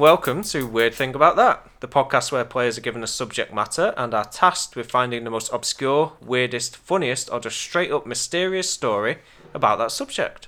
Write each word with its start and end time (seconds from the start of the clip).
and 0.00 0.04
welcome 0.04 0.42
to 0.42 0.66
Weird 0.66 0.94
Thing 0.94 1.14
About 1.14 1.36
That, 1.36 1.68
the 1.80 1.86
podcast 1.86 2.32
where 2.32 2.42
players 2.42 2.78
are 2.78 2.80
given 2.80 3.02
a 3.02 3.06
subject 3.06 3.52
matter 3.52 3.92
and 3.98 4.14
are 4.14 4.24
tasked 4.24 4.74
with 4.74 4.90
finding 4.90 5.24
the 5.24 5.30
most 5.30 5.52
obscure, 5.52 6.14
weirdest, 6.22 6.78
funniest, 6.78 7.30
or 7.30 7.38
just 7.38 7.58
straight 7.58 7.92
up 7.92 8.06
mysterious 8.06 8.70
story 8.70 9.18
about 9.52 9.76
that 9.76 9.90
subject. 9.90 10.46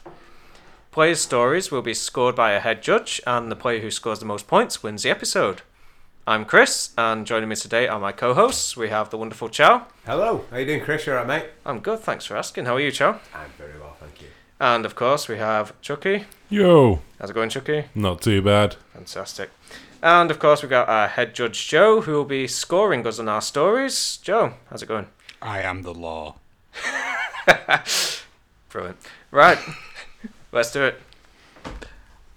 Players' 0.91 1.21
stories 1.21 1.71
will 1.71 1.83
be 1.83 1.93
scored 1.93 2.35
by 2.35 2.53
a 2.53 2.61
head 2.61 2.83
judge, 2.83 3.21
and 3.27 3.53
the 3.53 3.57
player 3.57 3.81
who 3.81 3.91
scores 3.91 4.21
the 4.21 4.25
most 4.25 4.49
points 4.49 4.83
wins 4.83 5.03
the 5.03 5.11
episode. 5.11 5.61
I'm 6.27 6.47
Chris, 6.47 6.95
and 6.97 7.27
joining 7.27 7.51
me 7.51 7.57
today 7.57 7.87
are 7.89 8.01
my 8.01 8.13
co 8.13 8.33
hosts. 8.33 8.75
We 8.75 8.89
have 8.89 9.11
the 9.11 9.19
wonderful 9.19 9.51
Chow. 9.51 9.87
Hello, 10.07 10.47
how 10.51 10.57
you 10.57 10.65
doing, 10.65 10.81
Chris? 10.81 11.07
You 11.07 11.13
alright, 11.13 11.27
mate? 11.27 11.51
I'm 11.67 11.81
good, 11.81 12.01
thanks 12.01 12.25
for 12.25 12.39
asking. 12.39 12.65
How 12.65 12.77
are 12.77 12.81
you, 12.81 12.91
Chow? 12.91 13.21
I'm 13.35 13.51
very 13.59 13.79
well, 13.79 13.97
thank 14.01 14.12
you. 14.12 14.12
And 14.63 14.87
of 14.87 14.95
course, 14.95 15.27
we 15.27 15.39
have 15.39 15.79
Chucky. 15.81 16.27
Yo, 16.49 17.01
How's 17.19 17.31
it 17.31 17.33
going, 17.33 17.49
Chucky? 17.51 17.87
not 17.97 18.23
too 18.23 18.41
bad. 18.41 18.77
Fantastic. 18.95 19.51
And 20.01 20.31
of 20.31 20.39
course, 20.39 20.63
we've 20.63 20.71
got 20.71 20.89
our 20.89 21.09
head 21.09 21.35
judge 21.35 21.67
Joe, 21.67 22.03
who 22.03 22.13
will 22.13 22.25
be 22.25 22.47
scoring 22.47 23.05
us 23.05 23.19
on 23.19 23.29
our 23.29 23.41
stories. 23.41 24.19
Joe, 24.19 24.55
how's 24.71 24.81
it 24.81 24.87
going? 24.87 25.09
I 25.43 25.63
am 25.63 25.83
the 25.83 25.93
law. 25.93 26.37
Brilliant. 28.69 28.99
Right, 29.33 29.59
let's 30.53 30.71
do 30.71 30.85
it. 30.85 31.01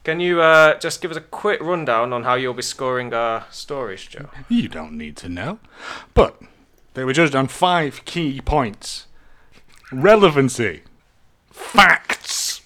Can 0.03 0.19
you 0.19 0.41
uh, 0.41 0.79
just 0.79 1.01
give 1.03 1.11
us 1.11 1.17
a 1.17 1.21
quick 1.21 1.61
rundown 1.61 2.11
on 2.11 2.23
how 2.23 2.33
you'll 2.33 2.55
be 2.55 2.63
scoring 2.63 3.13
our 3.13 3.45
stories, 3.51 4.03
Joe? 4.03 4.29
You 4.49 4.67
don't 4.67 4.93
need 4.93 5.15
to 5.17 5.29
know. 5.29 5.59
But 6.15 6.41
they 6.95 7.03
were 7.03 7.13
judged 7.13 7.35
on 7.35 7.47
five 7.49 8.03
key 8.05 8.41
points 8.41 9.05
relevancy, 9.91 10.81
facts, 11.55 12.61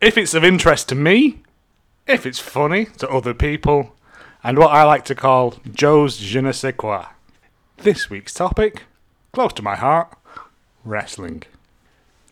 if 0.00 0.16
it's 0.18 0.34
of 0.34 0.44
interest 0.44 0.88
to 0.90 0.94
me, 0.94 1.42
if 2.06 2.26
it's 2.26 2.38
funny 2.38 2.86
to 2.98 3.08
other 3.08 3.34
people, 3.34 3.94
and 4.42 4.58
what 4.58 4.70
I 4.70 4.84
like 4.84 5.04
to 5.06 5.14
call 5.14 5.54
Joe's 5.72 6.18
je 6.18 6.40
ne 6.40 6.52
sais 6.52 6.74
quoi. 6.76 7.06
This 7.78 8.10
week's 8.10 8.34
topic, 8.34 8.84
close 9.32 9.52
to 9.54 9.62
my 9.62 9.76
heart 9.76 10.16
wrestling. 10.84 11.42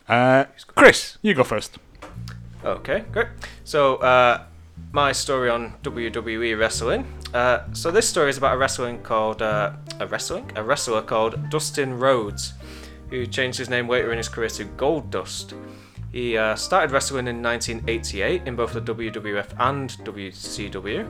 Uh, 0.09 0.45
Chris, 0.75 1.19
you 1.23 1.35
go 1.35 1.45
first. 1.45 1.79
Okay, 2.65 3.05
great. 3.13 3.29
So, 3.65 3.97
uh, 3.97 4.45
my 4.93 5.13
story 5.13 5.51
on 5.51 5.75
WWE 5.83 6.59
wrestling. 6.59 7.07
Uh, 7.35 7.61
so 7.73 7.91
this 7.91 8.09
story 8.09 8.31
is 8.31 8.39
about 8.39 8.55
a 8.55 8.59
wrestling 8.59 9.03
called 9.03 9.43
uh, 9.43 9.73
a 10.01 10.07
wrestling 10.07 10.51
a 10.57 10.63
wrestler 10.63 11.03
called 11.03 11.51
Dustin 11.51 11.99
Rhodes, 11.99 12.55
who 13.11 13.27
changed 13.27 13.59
his 13.59 13.71
name 13.71 13.89
later 13.89 14.13
in 14.13 14.19
his 14.19 14.29
career 14.29 14.49
to 14.51 14.65
Goldust. 14.65 15.55
He 16.13 16.39
uh, 16.39 16.55
started 16.57 16.91
wrestling 16.91 17.27
in 17.27 17.43
1988 17.43 18.47
in 18.47 18.57
both 18.57 18.73
the 18.73 18.81
WWF 18.81 19.55
and 19.59 19.91
WCW, 19.91 21.09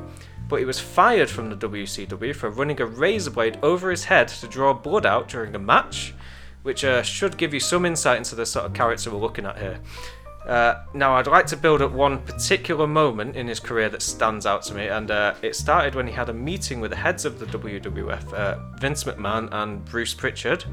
but 0.49 0.57
he 0.57 0.65
was 0.65 0.81
fired 0.81 1.31
from 1.31 1.51
the 1.51 1.57
WCW 1.57 2.35
for 2.35 2.51
running 2.51 2.81
a 2.81 2.87
razor 2.87 3.31
blade 3.31 3.59
over 3.63 3.91
his 3.91 4.05
head 4.05 4.29
to 4.29 4.49
draw 4.49 4.73
blood 4.73 5.07
out 5.07 5.29
during 5.29 5.55
a 5.55 5.59
match, 5.59 6.15
which 6.63 6.85
uh, 6.85 7.03
should 7.03 7.37
give 7.37 7.55
you 7.55 7.61
some 7.61 7.85
insight 7.85 8.19
into 8.19 8.35
the 8.35 8.47
sort 8.47 8.67
of 8.67 8.75
character 8.75 9.11
we're 9.11 9.19
looking 9.19 9.47
at 9.47 9.59
here. 9.59 9.79
Uh, 10.47 10.83
now, 10.95 11.15
I'd 11.15 11.27
like 11.27 11.47
to 11.49 11.57
build 11.57 11.83
up 11.83 11.93
one 11.93 12.23
particular 12.23 12.87
moment 12.87 13.37
in 13.37 13.47
his 13.47 13.61
career 13.61 13.91
that 13.91 14.01
stands 14.01 14.47
out 14.47 14.63
to 14.65 14.75
me, 14.75 14.89
and 14.89 15.11
uh, 15.11 15.35
it 15.43 15.55
started 15.55 15.95
when 15.95 16.07
he 16.07 16.13
had 16.13 16.31
a 16.31 16.33
meeting 16.33 16.81
with 16.81 16.91
the 16.91 16.97
heads 16.97 17.27
of 17.27 17.39
the 17.39 17.47
WWF, 17.47 18.33
uh, 18.33 18.59
Vince 18.79 19.05
McMahon 19.05 19.53
and 19.53 19.85
Bruce 19.85 20.15
Pritchard, 20.15 20.65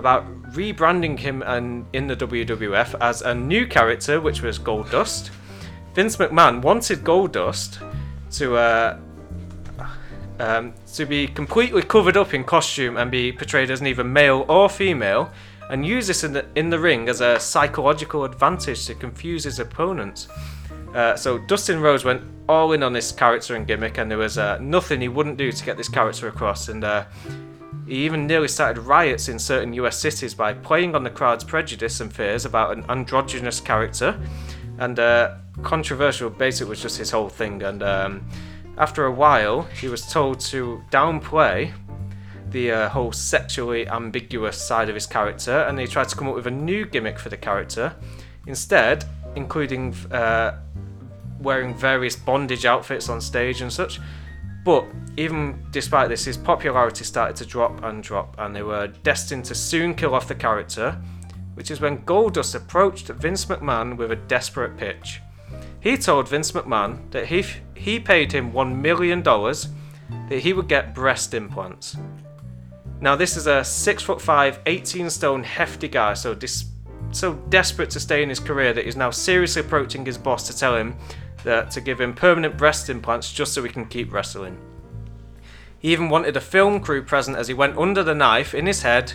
about 0.00 0.24
rebranding 0.52 1.16
him 1.16 1.42
in 1.92 2.08
the 2.08 2.16
WWF 2.16 2.96
as 3.00 3.22
a 3.22 3.32
new 3.32 3.66
character, 3.66 4.20
which 4.20 4.42
was 4.42 4.58
Goldust. 4.58 5.30
Vince 5.94 6.16
McMahon 6.16 6.60
wanted 6.62 7.04
Goldust 7.04 7.78
to 8.32 8.56
uh, 8.56 8.98
um, 10.40 10.72
to 10.94 11.04
be 11.04 11.28
completely 11.28 11.82
covered 11.82 12.16
up 12.16 12.34
in 12.34 12.42
costume 12.42 12.96
and 12.96 13.10
be 13.10 13.30
portrayed 13.30 13.70
as 13.70 13.82
neither 13.82 14.02
male 14.02 14.46
or 14.48 14.68
female, 14.68 15.30
and 15.68 15.86
use 15.86 16.06
this 16.06 16.24
in 16.24 16.32
the, 16.32 16.44
in 16.56 16.70
the 16.70 16.78
ring 16.78 17.08
as 17.08 17.20
a 17.20 17.38
psychological 17.38 18.24
advantage 18.24 18.86
to 18.86 18.94
confuse 18.94 19.44
his 19.44 19.60
opponents. 19.60 20.28
Uh, 20.94 21.14
so 21.14 21.38
Dustin 21.38 21.80
Rhodes 21.80 22.04
went 22.04 22.22
all 22.48 22.72
in 22.72 22.82
on 22.82 22.92
this 22.92 23.12
character 23.12 23.54
and 23.54 23.66
gimmick, 23.66 23.98
and 23.98 24.10
there 24.10 24.18
was 24.18 24.38
uh, 24.38 24.58
nothing 24.58 25.00
he 25.00 25.08
wouldn't 25.08 25.36
do 25.36 25.52
to 25.52 25.64
get 25.64 25.76
this 25.76 25.88
character 25.88 26.26
across. 26.26 26.68
And 26.68 26.82
uh, 26.82 27.04
he 27.90 28.04
even 28.04 28.24
nearly 28.28 28.46
started 28.46 28.80
riots 28.82 29.28
in 29.28 29.36
certain 29.36 29.72
US 29.72 29.98
cities 29.98 30.32
by 30.32 30.52
playing 30.54 30.94
on 30.94 31.02
the 31.02 31.10
crowd's 31.10 31.42
prejudice 31.42 32.00
and 32.00 32.12
fears 32.12 32.44
about 32.44 32.76
an 32.76 32.84
androgynous 32.88 33.60
character. 33.60 34.16
And 34.78 35.00
uh, 35.00 35.34
controversial, 35.64 36.30
basically, 36.30 36.70
was 36.70 36.80
just 36.80 36.98
his 36.98 37.10
whole 37.10 37.28
thing. 37.28 37.64
And 37.64 37.82
um, 37.82 38.28
after 38.78 39.06
a 39.06 39.10
while, 39.10 39.62
he 39.62 39.88
was 39.88 40.06
told 40.06 40.38
to 40.40 40.80
downplay 40.92 41.72
the 42.50 42.70
uh, 42.70 42.88
whole 42.90 43.10
sexually 43.10 43.88
ambiguous 43.88 44.56
side 44.56 44.88
of 44.88 44.94
his 44.94 45.06
character, 45.06 45.62
and 45.62 45.76
they 45.76 45.86
tried 45.86 46.08
to 46.10 46.16
come 46.16 46.28
up 46.28 46.36
with 46.36 46.46
a 46.46 46.50
new 46.50 46.86
gimmick 46.86 47.18
for 47.18 47.28
the 47.28 47.36
character. 47.36 47.96
Instead, 48.46 49.04
including 49.34 49.94
uh, 50.12 50.58
wearing 51.40 51.74
various 51.74 52.14
bondage 52.14 52.64
outfits 52.64 53.08
on 53.08 53.20
stage 53.20 53.60
and 53.60 53.72
such. 53.72 53.98
But 54.64 54.86
even 55.16 55.64
despite 55.70 56.08
this, 56.08 56.24
his 56.24 56.36
popularity 56.36 57.04
started 57.04 57.36
to 57.36 57.46
drop 57.46 57.82
and 57.82 58.02
drop, 58.02 58.34
and 58.38 58.54
they 58.54 58.62
were 58.62 58.88
destined 58.88 59.44
to 59.46 59.54
soon 59.54 59.94
kill 59.94 60.14
off 60.14 60.28
the 60.28 60.34
character, 60.34 61.00
which 61.54 61.70
is 61.70 61.80
when 61.80 62.04
Goldust 62.04 62.54
approached 62.54 63.08
Vince 63.08 63.46
McMahon 63.46 63.96
with 63.96 64.12
a 64.12 64.16
desperate 64.16 64.76
pitch. 64.76 65.20
He 65.80 65.96
told 65.96 66.28
Vince 66.28 66.52
McMahon 66.52 67.10
that 67.10 67.32
if 67.32 67.60
he 67.74 67.98
paid 67.98 68.32
him 68.32 68.52
$1 68.52 68.76
million, 68.76 69.22
that 69.22 70.38
he 70.38 70.52
would 70.52 70.68
get 70.68 70.94
breast 70.94 71.32
implants. 71.32 71.96
Now, 73.00 73.16
this 73.16 73.36
is 73.36 73.46
a 73.46 73.64
6 73.64 74.02
foot 74.02 74.20
5, 74.20 74.60
18 74.66 75.08
stone 75.08 75.42
hefty 75.42 75.88
guy, 75.88 76.12
so 76.12 76.34
dis- 76.34 76.66
so 77.12 77.34
desperate 77.48 77.90
to 77.90 77.98
stay 78.00 78.22
in 78.22 78.28
his 78.28 78.38
career 78.38 78.72
that 78.72 78.84
he's 78.84 78.94
now 78.94 79.10
seriously 79.10 79.62
approaching 79.62 80.04
his 80.04 80.16
boss 80.16 80.46
to 80.46 80.56
tell 80.56 80.76
him 80.76 80.96
that 81.44 81.70
to 81.72 81.80
give 81.80 82.00
him 82.00 82.14
permanent 82.14 82.56
breast 82.56 82.90
implants 82.90 83.32
just 83.32 83.52
so 83.54 83.62
he 83.62 83.70
can 83.70 83.86
keep 83.86 84.12
wrestling. 84.12 84.58
He 85.78 85.92
even 85.92 86.10
wanted 86.10 86.36
a 86.36 86.40
film 86.40 86.80
crew 86.80 87.02
present 87.02 87.36
as 87.36 87.48
he 87.48 87.54
went 87.54 87.78
under 87.78 88.02
the 88.02 88.14
knife 88.14 88.54
in 88.54 88.66
his 88.66 88.82
head 88.82 89.14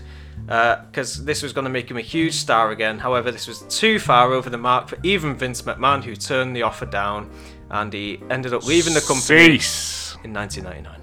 uh, 0.50 0.84
because 0.86 1.24
this 1.26 1.44
was 1.44 1.54
going 1.54 1.66
to 1.66 1.70
make 1.70 1.90
him 1.90 1.98
a 1.98 2.02
huge 2.02 2.34
star 2.34 2.72
again. 2.72 3.00
However, 3.00 3.32
this 3.32 3.48
was 3.48 3.62
too 3.70 4.00
far 4.00 4.34
over 4.34 4.50
the 4.50 4.58
mark 4.58 4.88
for 4.90 4.98
even 5.04 5.36
Vince 5.36 5.62
McMahon, 5.62 6.04
who 6.04 6.16
turned 6.16 6.56
the 6.56 6.64
offer 6.64 6.86
down 6.86 7.30
and 7.70 7.94
he 7.94 8.22
ended 8.30 8.54
up 8.54 8.66
leaving 8.66 8.94
the 8.94 9.02
company 9.02 9.60
Cease. 9.60 10.18
in 10.24 10.34
1999. 10.34 11.02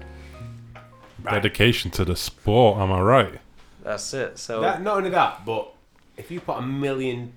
Dedication 1.23 1.91
to 1.91 2.03
the 2.03 2.15
sport, 2.15 2.79
am 2.79 2.91
I 2.91 2.99
right? 2.99 3.39
That's 3.83 4.13
it. 4.13 4.37
So, 4.37 4.61
That, 4.61 4.81
not 4.81 4.97
only 4.97 5.09
that, 5.11 5.45
but 5.45 5.73
if 6.17 6.29
you 6.31 6.41
put 6.41 6.57
a 6.57 6.61
million, 6.61 7.33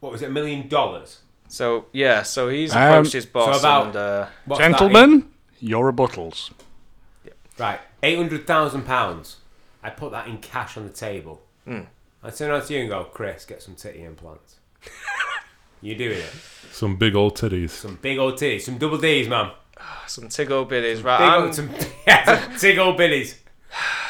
what 0.00 0.12
was 0.12 0.22
it, 0.22 0.26
a 0.26 0.32
million 0.32 0.68
dollars? 0.68 1.20
So 1.50 1.86
yeah. 1.92 2.22
So 2.22 2.48
he's 2.48 2.74
Um, 2.74 2.82
approached 2.82 3.12
his 3.12 3.26
boss 3.26 3.54
so 3.56 3.60
about- 3.60 3.86
and 3.88 3.96
uh, 3.96 4.26
What's 4.46 4.60
that 4.60 4.70
Gentlemen, 4.70 5.28
your 5.60 5.92
rebuttals. 5.92 6.50
right, 7.58 7.80
eight 8.02 8.16
hundred 8.16 8.46
thousand 8.46 8.82
pounds. 8.86 9.36
I 9.82 9.90
put 9.90 10.12
that 10.12 10.26
in 10.28 10.38
cash 10.38 10.76
on 10.76 10.84
the 10.86 10.92
table. 10.92 11.42
Hmm. 11.64 11.80
I 12.22 12.30
turn 12.30 12.50
around 12.50 12.66
to 12.66 12.74
you 12.74 12.80
and 12.80 12.88
go, 12.90 13.04
Chris, 13.04 13.44
get 13.46 13.62
some 13.62 13.74
titty 13.74 14.02
implants. 14.04 14.56
you 15.82 15.94
doing 15.94 16.18
it? 16.18 16.32
Some 16.70 16.96
big 16.96 17.14
old 17.14 17.34
titties. 17.36 17.70
Some 17.70 17.96
big 18.00 18.18
old 18.18 18.34
titties, 18.34 18.62
some 18.62 18.76
double 18.78 18.98
D's, 18.98 19.26
man. 19.28 19.52
some 20.06 20.28
tiggle 20.28 20.68
biddies. 20.68 21.02
Right. 21.02 21.18
Big 21.18 21.28
I'm- 21.28 21.42
old, 21.44 21.54
some, 21.54 21.70
yeah, 22.06 22.24
some 22.46 22.60
big 22.60 22.78
old 22.78 22.96
billies. 22.98 23.38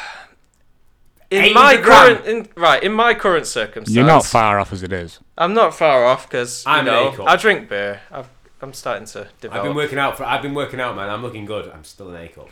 in 1.30 1.54
my 1.54 1.76
current 1.76 2.26
in, 2.26 2.48
right 2.56 2.82
in 2.82 2.92
my 2.92 3.14
current 3.14 3.46
circumstance, 3.46 3.94
You're 3.94 4.04
not 4.06 4.24
far 4.24 4.58
off 4.58 4.72
as 4.72 4.82
it 4.82 4.92
is. 4.92 5.20
I'm 5.38 5.54
not 5.54 5.74
far 5.74 6.04
off 6.04 6.28
because 6.28 6.64
you 6.66 6.72
I'm 6.72 6.80
an 6.80 6.84
know 6.86 7.08
A-cup. 7.08 7.28
I 7.28 7.36
drink 7.36 7.68
beer. 7.68 8.00
I've, 8.10 8.28
I'm 8.60 8.72
starting 8.72 9.06
to 9.08 9.28
develop. 9.40 9.58
I've 9.64 9.68
been 9.68 9.76
working 9.76 9.98
out 9.98 10.16
for. 10.16 10.24
I've 10.24 10.42
been 10.42 10.54
working 10.54 10.80
out, 10.80 10.94
man. 10.96 11.08
I'm 11.08 11.22
looking 11.22 11.46
good. 11.46 11.70
I'm 11.72 11.84
still 11.84 12.10
an 12.10 12.22
A 12.22 12.28
cup. 12.28 12.48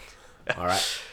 All 0.56 0.66
right. 0.66 1.00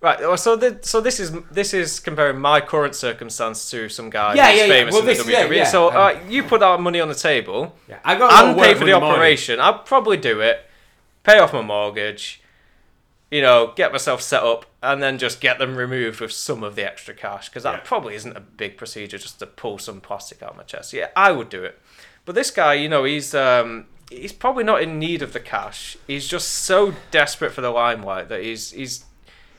Right. 0.00 0.20
well, 0.20 0.36
So 0.36 0.54
the, 0.54 0.80
so 0.82 1.00
this 1.00 1.18
is 1.18 1.32
this 1.50 1.72
is 1.72 1.98
comparing 1.98 2.38
my 2.38 2.60
current 2.60 2.94
circumstance 2.94 3.70
to 3.70 3.88
some 3.88 4.10
guy 4.10 4.34
Yeah, 4.34 4.50
who's 4.50 4.58
yeah, 4.60 4.64
yeah. 4.66 4.72
famous 4.72 4.92
Well, 4.92 5.00
in 5.00 5.06
the 5.06 5.14
this- 5.14 5.26
yeah, 5.26 5.46
WWE. 5.48 5.56
yeah. 5.56 5.64
So 5.64 5.88
Um, 5.88 5.96
uh, 5.96 6.28
you 6.28 6.42
put 6.42 6.62
our 6.62 6.76
money 6.76 7.00
on 7.00 7.08
the 7.08 7.14
table 7.14 7.74
Yeah, 7.88 8.00
I 8.04 8.14
got 8.16 8.30
a 8.30 8.34
lot 8.34 8.42
and 8.42 8.50
of 8.50 8.56
work 8.58 8.66
pay 8.66 8.74
for 8.74 8.80
the 8.80 8.84
Monday 8.90 9.00
morning. 9.00 9.12
operation. 9.16 9.60
I'll 9.60 9.78
probably 9.78 10.18
do 10.18 10.40
it. 10.42 10.66
Pay 11.22 11.38
off 11.38 11.54
my 11.54 11.62
mortgage. 11.62 12.42
You 13.30 13.40
know, 13.40 13.72
get 13.74 13.92
myself 13.92 14.20
set 14.20 14.42
up, 14.42 14.66
and 14.84 15.02
then 15.02 15.18
just 15.18 15.40
get 15.40 15.58
them 15.58 15.76
removed 15.76 16.20
with 16.20 16.32
some 16.32 16.62
of 16.62 16.76
the 16.76 16.84
extra 16.84 17.14
cash 17.14 17.48
because 17.48 17.62
that 17.64 17.74
Yeah. 17.74 17.80
probably 17.84 18.14
isn't 18.14 18.36
a 18.36 18.40
big 18.40 18.76
procedure 18.76 19.18
just 19.18 19.38
to 19.40 19.46
pull 19.46 19.78
some 19.78 20.00
plastic 20.00 20.42
out 20.42 20.50
of 20.50 20.56
my 20.56 20.62
chest. 20.64 20.92
Yeah, 20.92 21.08
I 21.16 21.32
would 21.32 21.48
do 21.48 21.64
it. 21.64 21.78
But 22.24 22.34
this 22.34 22.50
guy, 22.50 22.74
you 22.74 22.88
know, 22.88 23.04
he's 23.04 23.34
um, 23.34 23.86
he's 24.10 24.32
probably 24.32 24.64
not 24.64 24.82
in 24.82 24.98
need 24.98 25.22
of 25.22 25.32
the 25.32 25.40
cash. 25.40 25.96
He's 26.06 26.26
just 26.28 26.48
so 26.48 26.94
desperate 27.10 27.52
for 27.52 27.60
the 27.60 27.70
limelight 27.70 28.28
that 28.28 28.42
he's 28.42 28.70
he's 28.70 29.04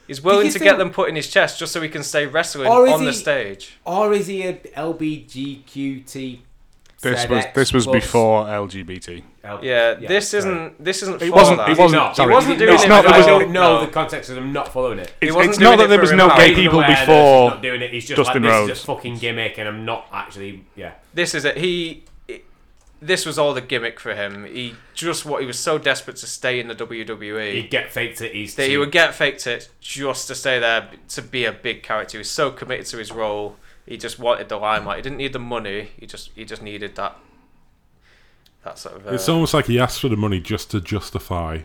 he's 0.08 0.22
willing 0.22 0.48
to 0.48 0.52
think- 0.54 0.64
get 0.64 0.78
them 0.78 0.92
put 0.92 1.10
in 1.10 1.16
his 1.16 1.30
chest 1.30 1.60
just 1.60 1.74
so 1.74 1.82
he 1.82 1.90
can 1.90 2.04
stay 2.04 2.26
wrestling 2.26 2.68
Or 2.68 2.88
is 2.88 2.94
on 2.94 3.06
the 3.06 3.14
stage. 3.14 3.78
Or 3.86 4.14
is 4.14 4.28
he 4.28 4.44
a 4.44 4.54
LBGQT 4.76 6.40
This 7.02 7.26
ZX 7.26 7.30
was 7.30 7.46
this 7.54 7.74
was 7.74 7.86
plus 7.86 8.04
before 8.04 8.46
LGBT. 8.46 9.22
L- 9.44 9.60
Yeah, 9.64 9.94
this 9.96 10.30
sorry. 10.30 10.40
isn't 10.40 10.84
this 10.84 11.04
isn't. 11.04 11.22
It 11.22 11.30
for 11.30 11.36
wasn't- 11.36 11.58
That. 11.58 11.70
it 11.70 11.78
wasn't- 11.78 12.02
not? 12.02 12.16
sorry, 12.16 12.30
He 12.32 12.36
wasn't 12.36 12.58
doing 12.60 12.74
it's 12.74 12.84
it. 12.84 12.88
not- 12.88 13.04
for 13.04 13.10
it 13.10 13.14
I 13.14 13.18
was- 13.18 13.26
that. 13.28 13.32
don't 13.40 13.52
know 13.52 13.80
No. 13.80 13.86
the 13.86 13.92
context 13.92 14.30
and 14.30 14.40
I'm 14.40 14.54
not 14.54 14.72
following 14.74 15.00
it. 15.00 15.14
It's, 15.22 15.34
wasn't 15.36 15.50
it's 15.52 15.58
doing 15.60 15.72
not 15.72 15.78
that 15.78 15.90
there 15.90 15.98
for 15.98 16.02
was 16.04 16.12
no 16.14 16.30
gay 16.36 16.48
He's 16.50 16.58
people 16.58 16.80
aware 16.80 16.88
that 16.88 16.98
he's 17.00 17.08
before. 17.08 17.50
not 17.52 17.62
doing 17.62 17.82
it. 17.82 17.92
He's 17.92 18.08
just 18.08 18.18
Dustin 18.18 18.44
like, 18.44 18.52
Rhodes. 18.52 18.70
This 18.70 18.78
is 18.80 18.84
a 18.84 18.88
fucking 18.88 19.18
gimmick, 19.20 19.58
and 19.58 19.68
I'm 19.68 19.86
not 19.86 20.08
actually. 20.12 20.64
Yeah. 20.76 20.92
This 21.14 21.36
is 21.36 21.46
it. 21.46 21.58
He. 21.58 22.06
This 23.02 23.26
was 23.26 23.38
all 23.38 23.54
the 23.54 23.62
gimmick 23.62 24.00
for 24.00 24.16
him. 24.16 24.46
He 24.46 24.74
just 24.96 25.26
what 25.26 25.42
he 25.42 25.46
was 25.46 25.60
so 25.60 25.78
desperate 25.78 26.16
to 26.18 26.26
stay 26.28 26.60
in 26.60 26.68
the 26.70 26.74
WWE 26.74 27.52
He'd 27.54 27.70
get 27.70 27.92
fake 27.92 28.16
titties. 28.16 28.56
that 28.56 28.68
he 28.68 28.78
would 28.78 28.92
get 28.92 29.14
fake 29.14 29.38
tits 29.38 29.70
just 29.80 30.28
to 30.30 30.34
stay 30.34 30.58
there 30.60 30.90
to 31.10 31.22
be 31.22 31.46
a 31.46 31.52
big 31.52 31.84
character. 31.84 32.14
He 32.14 32.20
was 32.20 32.32
so 32.32 32.50
committed 32.52 32.86
to 32.88 32.98
his 32.98 33.12
role. 33.12 33.58
He 33.86 33.98
just 33.98 34.18
wanted 34.20 34.50
the 34.50 34.58
limelight. 34.58 34.98
He 34.98 35.02
didn't 35.04 35.18
need 35.18 35.34
the 35.34 35.40
money. 35.40 35.90
He 36.00 36.06
just 36.08 36.32
he 36.36 36.44
just 36.46 36.62
needed 36.62 36.96
that. 36.96 37.18
That 38.64 38.80
sort 38.80 38.96
of. 38.96 39.08
Uh, 39.08 39.12
It's 39.12 39.30
almost 39.30 39.54
like 39.54 39.66
he 39.66 39.80
asked 39.80 40.00
for 40.02 40.10
the 40.10 40.18
money 40.18 40.40
just 40.40 40.72
to 40.72 40.82
justify 40.82 41.60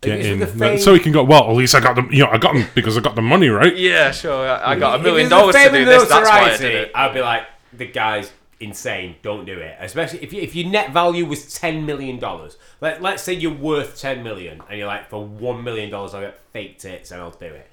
getting, 0.00 0.38
the 0.38 0.46
fame- 0.46 0.78
so 0.78 0.94
he 0.94 1.00
can 1.00 1.12
go. 1.12 1.22
Well, 1.22 1.50
at 1.50 1.56
least 1.56 1.74
I 1.74 1.80
got 1.80 1.96
them. 1.96 2.08
You 2.10 2.24
know, 2.24 2.30
I 2.30 2.38
got 2.38 2.54
them 2.54 2.66
because 2.74 2.96
I 2.96 3.00
got 3.00 3.14
the 3.14 3.22
money, 3.22 3.48
right? 3.48 3.76
yeah, 3.76 4.10
sure. 4.10 4.48
I, 4.48 4.72
I 4.72 4.78
got 4.78 5.00
a 5.00 5.02
million 5.02 5.28
dollars 5.28 5.54
to 5.54 5.70
do 5.70 5.84
this. 5.84 6.08
That's 6.08 6.28
why 6.28 6.50
I 6.52 6.56
did 6.56 6.74
it. 6.74 6.92
I'd 6.94 7.14
be 7.14 7.20
like, 7.20 7.42
the 7.72 7.86
guy's 7.86 8.32
insane. 8.60 9.16
Don't 9.22 9.44
do 9.44 9.58
it. 9.58 9.76
Especially 9.80 10.22
if, 10.22 10.32
you, 10.32 10.40
if 10.40 10.54
your 10.54 10.70
net 10.70 10.92
value 10.92 11.26
was 11.26 11.52
ten 11.52 11.84
million 11.84 12.18
dollars. 12.18 12.56
Let 12.80 13.02
Let's 13.02 13.22
say 13.22 13.34
you're 13.34 13.52
worth 13.54 13.98
ten 14.00 14.22
million, 14.22 14.62
and 14.70 14.78
you're 14.78 14.86
like, 14.86 15.10
for 15.10 15.24
one 15.24 15.62
million 15.62 15.90
dollars, 15.90 16.14
I'll 16.14 16.22
get 16.22 16.38
fake 16.52 16.78
tits 16.78 17.10
and 17.10 17.20
I'll 17.20 17.30
do 17.30 17.46
it. 17.46 17.68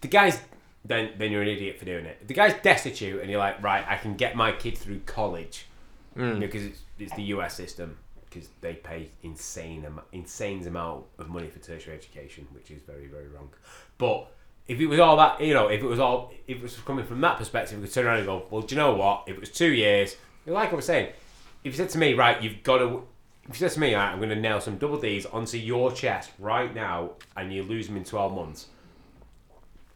The 0.00 0.08
guy's 0.08 0.40
then 0.88 1.12
then 1.18 1.30
you're 1.32 1.42
an 1.42 1.48
idiot 1.48 1.78
for 1.78 1.84
doing 1.84 2.04
it. 2.06 2.18
If 2.22 2.28
the 2.28 2.34
guy's 2.34 2.54
destitute, 2.62 3.20
and 3.20 3.30
you're 3.30 3.38
like, 3.40 3.62
right, 3.62 3.84
I 3.88 3.96
can 3.96 4.16
get 4.16 4.36
my 4.36 4.52
kid 4.52 4.76
through 4.78 5.00
college 5.00 5.66
Hmm. 6.14 6.38
because 6.40 6.64
it's, 6.64 6.80
it's 6.98 7.14
the 7.14 7.22
U.S. 7.24 7.54
system 7.54 7.98
because 8.24 8.48
they 8.62 8.72
pay 8.74 9.10
insane 9.22 9.86
insane 10.12 10.66
amount 10.66 11.04
of 11.18 11.28
money 11.28 11.48
for 11.48 11.58
tertiary 11.58 11.96
education, 11.96 12.46
which 12.52 12.70
is 12.70 12.80
very 12.86 13.06
very 13.06 13.28
wrong. 13.28 13.50
But 13.98 14.28
if 14.66 14.80
it 14.80 14.86
was 14.86 14.98
all 14.98 15.16
that, 15.18 15.40
you 15.40 15.54
know, 15.54 15.68
if 15.68 15.80
it 15.82 15.86
was 15.86 16.00
all, 16.00 16.32
if 16.48 16.56
it 16.56 16.62
was 16.62 16.74
coming 16.78 17.04
from 17.06 17.20
that 17.20 17.36
perspective, 17.38 17.78
we 17.78 17.84
could 17.86 17.94
turn 17.94 18.06
around 18.06 18.18
and 18.18 18.26
go, 18.26 18.46
well, 18.50 18.62
do 18.62 18.74
you 18.74 18.80
know 18.80 18.94
what? 18.94 19.24
If 19.26 19.36
it 19.36 19.40
was 19.40 19.50
two 19.50 19.72
years, 19.72 20.16
like 20.46 20.72
I 20.72 20.74
was 20.74 20.86
saying, 20.86 21.12
if 21.62 21.72
you 21.72 21.76
said 21.76 21.90
to 21.90 21.98
me, 21.98 22.14
right, 22.14 22.42
you've 22.42 22.62
got 22.62 22.78
to. 22.78 23.04
If 23.48 23.60
you 23.60 23.68
said 23.68 23.74
to 23.74 23.80
me, 23.80 23.94
right, 23.94 24.10
I'm 24.10 24.18
going 24.18 24.30
to 24.30 24.34
nail 24.36 24.60
some 24.60 24.76
double 24.76 24.98
D's 25.00 25.24
onto 25.26 25.56
your 25.56 25.92
chest 25.92 26.30
right 26.40 26.74
now, 26.74 27.10
and 27.36 27.52
you 27.52 27.62
lose 27.62 27.86
them 27.86 27.96
in 27.96 28.02
12 28.04 28.34
months, 28.34 28.66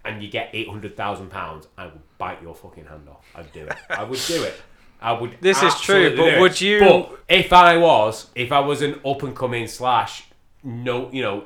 and 0.05 0.23
you 0.23 0.29
get 0.31 0.51
eight 0.53 0.69
hundred 0.69 0.97
thousand 0.97 1.31
pounds, 1.31 1.67
I 1.77 1.87
would 1.87 2.01
bite 2.19 2.43
your 2.43 2.55
fucking 2.55 2.87
hand 2.87 3.09
off. 3.09 3.25
I'd 3.35 3.53
do 3.53 3.67
it. 3.67 3.75
I 3.91 4.05
would 4.05 4.21
do 4.27 4.43
it. 4.45 4.55
I 5.03 5.13
would. 5.13 5.37
This 5.41 5.63
is 5.63 5.81
true, 5.81 6.15
but 6.17 6.41
would 6.41 6.61
you- 6.61 6.79
But 6.81 7.19
if 7.29 7.53
I 7.53 7.77
was, 7.79 8.31
if 8.35 8.53
I 8.53 8.61
was 8.61 8.83
an 8.83 9.01
up 9.05 9.23
and 9.23 9.35
coming 9.35 9.67
slash 9.67 10.25
no, 10.63 11.11
you 11.11 11.23
know, 11.23 11.45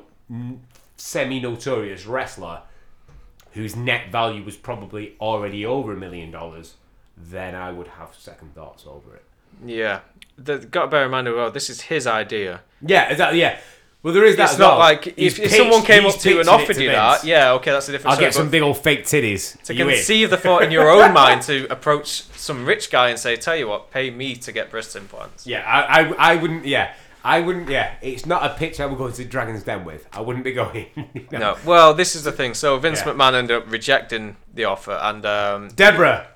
semi 0.97 1.39
notorious 1.39 2.05
wrestler 2.05 2.61
whose 3.53 3.75
net 3.75 4.11
value 4.11 4.43
was 4.43 4.57
probably 4.57 5.15
already 5.21 5.65
over 5.65 5.93
a 5.93 5.95
million 5.95 6.31
dollars, 6.31 6.73
then 7.17 7.55
I 7.55 7.71
would 7.71 7.87
have 7.87 8.13
second 8.17 8.53
thoughts 8.53 8.85
over 8.85 9.15
it. 9.15 9.23
Yeah, 9.65 10.01
the, 10.37 10.57
got 10.59 10.81
to 10.83 10.87
bear 10.89 11.05
in 11.05 11.11
mind 11.11 11.29
as 11.29 11.33
well. 11.35 11.49
This 11.49 11.69
is 11.69 11.79
his 11.81 12.05
idea. 12.07 12.61
Yeah, 12.85 13.09
exactly. 13.09 13.39
Yeah. 13.39 13.57
Well, 14.05 14.13
there 14.13 14.25
is 14.25 14.35
that. 14.35 14.51
It's 14.51 14.59
not 14.59 14.77
like 14.77 15.07
if, 15.17 15.39
if 15.39 15.49
someone 15.51 15.81
came 15.81 16.05
up 16.05 16.13
to 16.19 16.29
you 16.29 16.39
and 16.39 16.47
offered 16.47 16.77
you 16.77 16.89
that, 16.89 17.23
yeah, 17.23 17.53
okay, 17.53 17.71
that's 17.71 17.89
a 17.89 17.91
different. 17.91 18.11
I'll 18.11 18.15
story, 18.17 18.27
get 18.27 18.35
some 18.35 18.51
big 18.51 18.61
old 18.61 18.77
fake 18.77 19.03
titties. 19.03 19.59
to 19.63 19.73
You 19.73 19.87
conceive 19.87 20.29
the 20.29 20.37
thought 20.37 20.61
in 20.61 20.69
your 20.69 20.91
own 20.91 21.11
mind 21.21 21.41
to 21.43 21.65
approach 21.71 22.21
some 22.37 22.67
rich 22.67 22.91
guy 22.91 23.09
and 23.09 23.17
say, 23.17 23.35
"Tell 23.35 23.55
you 23.55 23.67
what, 23.67 23.89
pay 23.89 24.11
me 24.11 24.35
to 24.35 24.51
get 24.51 24.69
breast 24.69 24.95
implants." 24.95 25.47
Yeah, 25.47 25.63
I, 25.65 26.01
I, 26.01 26.33
I 26.33 26.35
wouldn't. 26.35 26.67
Yeah, 26.67 26.93
I 27.23 27.39
wouldn't. 27.39 27.67
Yeah, 27.67 27.95
it's 28.03 28.27
not 28.27 28.45
a 28.45 28.53
pitch 28.53 28.79
I 28.79 28.85
would 28.85 28.99
go 28.99 29.09
to 29.09 29.25
Dragon's 29.25 29.63
Den 29.63 29.83
with. 29.83 30.05
I 30.13 30.21
wouldn't 30.21 30.45
be 30.45 30.53
going. 30.53 30.85
No, 31.31 31.57
well, 31.65 31.95
this 31.95 32.15
is 32.15 32.23
the 32.23 32.31
thing. 32.31 32.53
So 32.53 32.77
Vince 32.77 32.99
Yeah. 33.03 33.13
McMahon 33.13 33.33
ended 33.33 33.57
up 33.57 33.71
rejecting 33.71 34.35
the 34.53 34.65
offer, 34.65 34.99
and 35.01 35.25
um, 35.25 35.69
Deborah, 35.69 36.27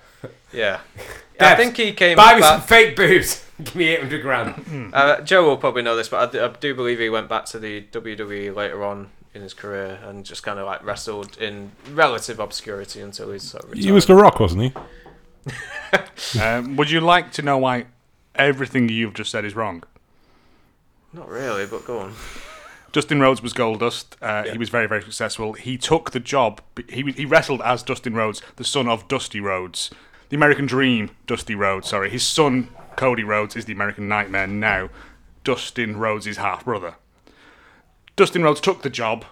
yeah, 0.51 0.80
I 1.39 1.54
think 1.54 1.77
he 1.77 1.94
came 1.94 2.18
buy 2.18 2.33
me 2.33 2.42
some 2.42 2.62
fake 2.62 2.95
boobs. 2.95 3.45
Give 3.63 3.75
me 3.75 3.88
eight 3.89 4.00
hundred 4.01 4.21
grand. 4.21 4.91
Uh, 4.94 5.21
Joe 5.21 5.45
will 5.45 5.57
probably 5.57 5.81
know 5.81 5.95
this, 5.95 6.09
but 6.09 6.29
I 6.29 6.31
do, 6.31 6.44
I 6.44 6.47
do 6.59 6.73
believe 6.73 7.00
he 7.00 7.09
went 7.09 7.27
back 7.29 7.45
to 7.47 7.59
the 7.59 7.81
WWE 7.91 8.56
later 8.56 8.83
on 8.83 9.09
in 9.35 9.41
his 9.41 9.53
career 9.53 10.00
and 10.03 10.25
just 10.25 10.41
kind 10.44 10.57
of 10.59 10.65
like 10.65 10.83
wrestled 10.83 11.38
in 11.38 11.71
relative 11.91 12.39
obscurity 12.39 13.01
until 13.01 13.31
he's 13.31 13.44
sort 13.44 13.63
of 13.65 13.71
retired. 13.71 13.85
He 13.85 13.91
was 13.91 14.06
the 14.07 14.15
Rock, 14.15 14.39
wasn't 14.39 14.63
he? 14.63 14.73
Um, 16.41 16.75
would 16.75 16.91
you 16.91 17.00
like 17.01 17.31
to 17.33 17.41
know 17.41 17.57
why 17.57 17.85
everything 18.35 18.89
you've 18.89 19.13
just 19.13 19.31
said 19.31 19.45
is 19.45 19.56
wrong? 19.56 19.83
Not 21.13 21.27
really, 21.29 21.65
but 21.65 21.85
go 21.85 22.00
on. 22.00 22.13
Dustin 22.91 23.19
Rhodes 23.19 23.41
was 23.41 23.53
Goldust. 23.53 24.15
Uh, 24.21 24.44
He 24.51 24.57
was 24.57 24.69
very, 24.69 24.88
very 24.88 25.01
successful. 25.01 25.53
He 25.53 25.77
took 25.77 26.11
the 26.11 26.19
job. 26.19 26.61
He 26.88 27.01
he 27.11 27.25
wrestled 27.25 27.61
as 27.61 27.81
Dustin 27.83 28.13
Rhodes, 28.15 28.41
the 28.57 28.63
son 28.63 28.88
of 28.88 29.07
Dusty 29.07 29.39
Rhodes, 29.39 29.89
the 30.29 30.35
American 30.35 30.65
Dream. 30.65 31.11
Dusty 31.25 31.56
Rhodes, 31.56 31.88
sorry. 31.88 32.09
His 32.09 32.23
son 32.23 32.69
Cody 33.00 33.24
Rhodes 33.24 33.56
is 33.56 33.63
the 33.63 33.72
American 33.72 34.10
Nightmare 34.10 34.46
now. 34.46 34.90
Dustin 35.46 35.96
Rhodes' 35.96 36.36
half 36.36 36.66
brother. 36.66 36.96
Dustin 38.18 38.44
Rhodes 38.44 38.60
took 38.60 38.81
the 38.81 38.90
job 38.90 39.24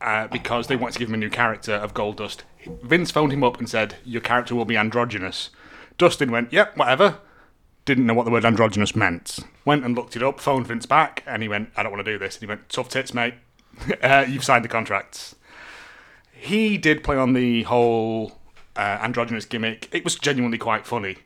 uh, 0.00 0.28
because 0.28 0.68
they 0.68 0.76
wanted 0.76 0.92
to 0.92 0.98
give 1.00 1.08
him 1.08 1.14
a 1.14 1.18
new 1.18 1.28
character 1.28 1.72
of 1.72 1.94
Goldust. 1.94 2.42
Vince 2.80 3.10
phoned 3.10 3.32
him 3.32 3.42
up 3.42 3.58
and 3.58 3.68
said, 3.68 3.96
"Your 4.04 4.20
character 4.20 4.54
will 4.54 4.64
be 4.64 4.76
androgynous." 4.76 5.50
Dustin 5.98 6.30
went, 6.30 6.52
"Yep, 6.52 6.76
whatever." 6.76 7.18
Didn't 7.84 8.06
know 8.06 8.14
what 8.14 8.22
the 8.22 8.30
word 8.30 8.44
androgynous 8.44 8.94
meant. 8.94 9.40
Went 9.64 9.84
and 9.84 9.96
looked 9.96 10.14
it 10.14 10.22
up, 10.22 10.38
phoned 10.38 10.68
Vince 10.68 10.86
back, 10.86 11.24
and 11.26 11.42
he 11.42 11.48
went, 11.48 11.72
"I 11.76 11.82
don't 11.82 11.90
want 11.90 12.06
to 12.06 12.12
do 12.12 12.20
this." 12.20 12.36
And 12.36 12.42
he 12.42 12.46
went, 12.46 12.68
"Tough 12.68 12.88
tits, 12.88 13.12
mate. 13.12 13.34
uh, 14.00 14.26
you've 14.28 14.44
signed 14.44 14.64
the 14.64 14.68
contracts." 14.68 15.34
He 16.30 16.78
did 16.78 17.02
play 17.02 17.16
on 17.16 17.32
the 17.32 17.64
whole 17.64 18.38
uh, 18.76 19.00
androgynous 19.02 19.44
gimmick. 19.44 19.88
It 19.90 20.04
was 20.04 20.14
genuinely 20.14 20.58
quite 20.58 20.86
funny. 20.86 21.16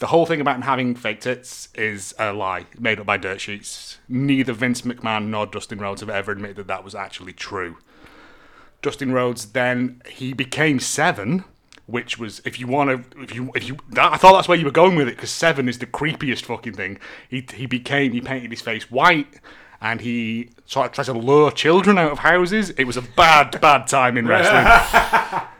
The 0.00 0.06
whole 0.08 0.26
thing 0.26 0.40
about 0.40 0.56
him 0.56 0.62
having 0.62 0.94
fake 0.94 1.20
tits 1.20 1.68
is 1.74 2.14
a 2.18 2.32
lie 2.32 2.66
made 2.78 2.98
up 2.98 3.06
by 3.06 3.16
dirt 3.16 3.40
sheets. 3.40 3.98
Neither 4.08 4.52
Vince 4.52 4.82
McMahon 4.82 5.28
nor 5.28 5.46
Dustin 5.46 5.78
Rhodes 5.78 6.00
have 6.00 6.10
ever 6.10 6.32
admitted 6.32 6.56
that 6.56 6.66
that 6.66 6.84
was 6.84 6.94
actually 6.94 7.32
true. 7.32 7.78
Dustin 8.82 9.12
Rhodes 9.12 9.46
then 9.46 10.02
he 10.08 10.32
became 10.32 10.80
seven, 10.80 11.44
which 11.86 12.18
was 12.18 12.42
if 12.44 12.58
you 12.58 12.66
want 12.66 13.12
to 13.12 13.22
if 13.22 13.34
you 13.34 13.50
if 13.54 13.66
you 13.68 13.78
that, 13.90 14.12
I 14.12 14.16
thought 14.16 14.34
that's 14.34 14.48
where 14.48 14.58
you 14.58 14.64
were 14.64 14.72
going 14.72 14.96
with 14.96 15.08
it 15.08 15.16
because 15.16 15.30
seven 15.30 15.68
is 15.68 15.78
the 15.78 15.86
creepiest 15.86 16.42
fucking 16.42 16.74
thing. 16.74 16.98
He 17.28 17.46
he 17.54 17.66
became 17.66 18.12
he 18.12 18.20
painted 18.20 18.50
his 18.50 18.60
face 18.60 18.90
white 18.90 19.40
and 19.80 20.00
he 20.00 20.50
sort 20.66 20.86
of 20.86 20.92
tried 20.92 21.04
to 21.04 21.12
lure 21.12 21.50
children 21.50 21.98
out 21.98 22.10
of 22.10 22.18
houses. 22.18 22.70
It 22.70 22.84
was 22.84 22.96
a 22.96 23.02
bad 23.02 23.60
bad 23.60 23.86
time 23.86 24.16
in 24.16 24.26
wrestling. 24.26 25.44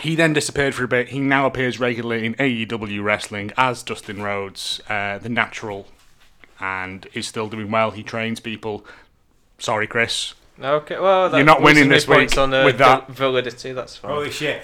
He 0.00 0.14
then 0.14 0.32
disappeared 0.32 0.74
for 0.74 0.84
a 0.84 0.88
bit. 0.88 1.08
He 1.10 1.18
now 1.20 1.46
appears 1.46 1.78
regularly 1.80 2.26
in 2.26 2.34
AEW 2.34 3.02
wrestling 3.02 3.52
as 3.56 3.82
Dustin 3.82 4.22
Rhodes, 4.22 4.80
uh, 4.88 5.18
the 5.18 5.28
natural, 5.28 5.86
and 6.60 7.06
is 7.12 7.26
still 7.26 7.48
doing 7.48 7.70
well. 7.70 7.90
He 7.90 8.02
trains 8.02 8.40
people. 8.40 8.84
Sorry, 9.58 9.86
Chris. 9.86 10.34
Okay, 10.62 10.98
well, 10.98 11.30
that 11.30 11.36
You're 11.36 11.46
not 11.46 11.62
winning 11.62 11.88
this 11.88 12.06
week 12.06 12.36
on, 12.36 12.52
uh, 12.52 12.64
with 12.64 12.78
that. 12.78 13.06
val- 13.08 13.30
validity. 13.30 13.72
That's 13.72 13.96
fine. 13.96 14.10
Holy 14.10 14.30
shit! 14.30 14.62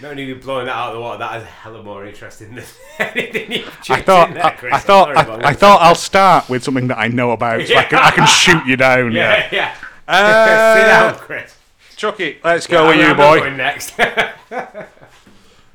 Not 0.00 0.16
even 0.18 0.40
blowing 0.40 0.66
that 0.66 0.76
out 0.76 0.88
of 0.90 0.94
the 0.94 1.00
water. 1.00 1.18
That 1.18 1.42
is 1.42 1.46
hella 1.48 1.82
more 1.82 2.06
interesting 2.06 2.54
than 2.54 2.64
anything 3.00 3.50
you've 3.52 3.76
I 3.90 4.00
thought 4.02 4.28
in 4.28 4.34
there, 4.34 4.46
I, 4.46 4.50
Chris. 4.50 4.72
I 4.72 4.76
I'm 4.76 4.82
thought 4.82 5.04
sorry 5.06 5.16
I, 5.16 5.22
about 5.22 5.44
I 5.44 5.50
that. 5.52 5.58
thought 5.58 5.82
I'll 5.82 5.94
start 5.96 6.48
with 6.48 6.62
something 6.62 6.86
that 6.88 6.98
I 6.98 7.08
know 7.08 7.32
about, 7.32 7.66
so 7.66 7.74
I 7.74 7.82
can 7.84 7.98
I 7.98 8.10
can 8.12 8.26
shoot 8.26 8.64
you 8.66 8.76
down. 8.76 9.12
Yeah. 9.12 9.48
Yeah, 9.52 9.74
yeah. 9.74 9.74
Uh, 10.06 10.74
Sit 10.76 10.86
down, 10.86 11.14
Chris. 11.16 11.56
Chucky, 12.04 12.36
let's 12.44 12.66
go 12.66 12.86
with 12.88 12.98
I'm- 12.98 13.08
you, 13.08 13.14
boy. 13.14 13.56
Next. 13.56 13.94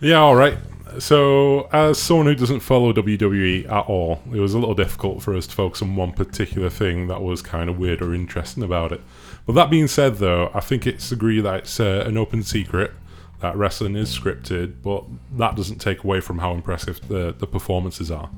Yeah, 0.02 0.20
all 0.20 0.36
right. 0.36 0.58
So, 1.00 1.68
as 1.74 1.98
someone 2.02 2.28
who 2.28 2.36
doesn't 2.36 2.62
follow 2.62 2.94
WWE 2.94 3.66
at 3.70 3.86
all, 3.88 4.22
it 4.34 4.40
was 4.40 4.54
a 4.54 4.60
little 4.60 4.74
difficult 4.76 5.22
for 5.22 5.36
us 5.36 5.46
to 5.48 5.54
focus 5.54 5.82
on 5.82 5.98
one 5.98 6.14
particular 6.14 6.70
thing 6.70 7.08
that 7.08 7.22
was 7.22 7.42
kind 7.42 7.70
of 7.70 7.78
weird 7.78 8.02
or 8.02 8.14
interesting 8.14 8.64
about 8.64 8.94
it. 8.94 9.02
But 9.46 9.54
that 9.56 9.70
being 9.70 9.88
said, 9.90 10.16
though, 10.16 10.52
I 10.54 10.62
think 10.62 10.88
it's 10.88 11.12
agreed 11.12 11.42
that 11.42 11.56
it's 11.58 11.80
uh, 11.82 12.06
an 12.08 12.16
open 12.16 12.44
secret 12.44 12.92
that 13.42 13.58
wrestling 13.58 13.98
is 13.98 14.18
scripted, 14.18 14.76
but 14.82 15.04
that 15.38 15.58
doesn't 15.58 15.80
take 15.80 16.06
away 16.06 16.22
from 16.22 16.40
how 16.40 16.54
impressive 16.54 17.06
the, 17.10 17.36
the 17.38 17.46
performances 17.48 18.10
are. 18.10 18.30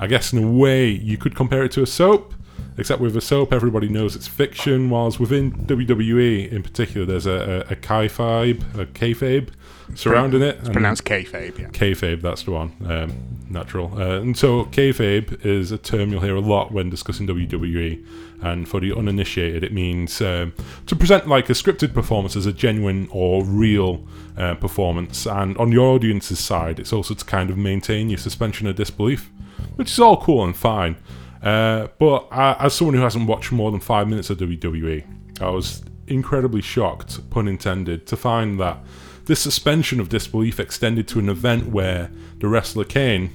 I 0.00 0.08
guess 0.08 0.32
in 0.32 0.42
a 0.42 0.50
way, 0.50 0.88
you 0.88 1.16
could 1.18 1.36
compare 1.36 1.62
it 1.64 1.70
to 1.72 1.82
a 1.82 1.86
soap, 1.86 2.34
except 2.78 3.00
with 3.00 3.16
a 3.16 3.20
soap, 3.20 3.52
everybody 3.52 3.88
knows 3.88 4.16
it's 4.16 4.26
fiction, 4.26 4.90
whilst 4.90 5.18
within 5.18 5.52
WWE 5.52 6.50
in 6.50 6.62
particular, 6.62 7.06
there's 7.06 7.26
a, 7.26 7.66
a, 7.68 7.72
a 7.72 7.76
kayfabe, 7.76 8.62
a 8.78 8.86
kayfabe 8.86 9.48
surrounding 9.94 10.42
it. 10.42 10.58
It's 10.60 10.68
Pronounced 10.68 11.04
kayfabe. 11.04 11.58
Yeah. 11.58 11.68
Kayfabe, 11.68 12.20
that's 12.20 12.42
the 12.42 12.50
one. 12.50 12.74
Um, 12.86 13.12
natural. 13.48 13.92
Uh, 13.94 14.20
and 14.20 14.36
so 14.36 14.64
kayfabe 14.66 15.44
is 15.44 15.70
a 15.70 15.78
term 15.78 16.10
you'll 16.10 16.20
hear 16.20 16.36
a 16.36 16.40
lot 16.40 16.72
when 16.72 16.90
discussing 16.90 17.26
WWE. 17.26 18.04
And 18.42 18.68
for 18.68 18.80
the 18.80 18.92
uninitiated, 18.94 19.64
it 19.64 19.72
means 19.72 20.20
um, 20.20 20.52
to 20.86 20.94
present 20.94 21.26
like 21.26 21.48
a 21.48 21.54
scripted 21.54 21.94
performance 21.94 22.36
as 22.36 22.44
a 22.44 22.52
genuine 22.52 23.08
or 23.10 23.44
real 23.44 24.06
uh, 24.36 24.54
performance. 24.56 25.26
And 25.26 25.56
on 25.56 25.70
the 25.70 25.78
audience's 25.78 26.38
side, 26.38 26.78
it's 26.78 26.92
also 26.92 27.14
to 27.14 27.24
kind 27.24 27.48
of 27.48 27.56
maintain 27.56 28.10
your 28.10 28.18
suspension 28.18 28.66
of 28.66 28.76
disbelief. 28.76 29.30
which 29.76 29.90
is 29.90 29.98
all 29.98 30.20
cool 30.20 30.44
and 30.44 30.56
fine. 30.56 30.96
Uh, 31.42 31.88
but 31.98 32.28
I, 32.30 32.56
as 32.60 32.74
someone 32.74 32.94
who 32.94 33.02
hasn't 33.02 33.26
watched 33.26 33.52
more 33.52 33.70
than 33.70 33.80
five 33.80 34.08
minutes 34.08 34.30
of 34.30 34.38
WWE, 34.38 35.04
I 35.40 35.50
was 35.50 35.82
incredibly 36.06 36.62
shocked, 36.62 37.28
pun 37.30 37.48
intended, 37.48 38.06
to 38.06 38.16
find 38.16 38.58
that 38.60 38.78
this 39.26 39.40
suspension 39.40 40.00
of 40.00 40.08
disbelief 40.08 40.60
extended 40.60 41.08
to 41.08 41.18
an 41.18 41.28
event 41.28 41.68
where 41.68 42.10
the 42.38 42.48
wrestler 42.48 42.84
Kane 42.84 43.30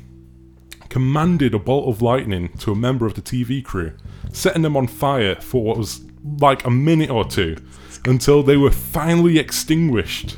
commanded 0.89 1.53
a 1.53 1.59
bolt 1.59 1.87
of 1.87 2.01
lightning 2.01 2.49
to 2.59 2.71
a 2.71 2.75
member 2.75 3.05
of 3.05 3.13
the 3.13 3.21
TV 3.21 3.63
crew, 3.63 3.93
setting 4.31 4.61
them 4.61 4.75
on 4.75 4.87
fire 4.87 5.35
for 5.35 5.63
what 5.63 5.77
was 5.77 6.01
like 6.39 6.65
a 6.65 6.69
minute 6.71 7.09
or 7.09 7.25
two 7.25 7.57
until 8.05 8.43
they 8.43 8.57
were 8.57 8.71
finally 8.71 9.37
extinguished. 9.37 10.37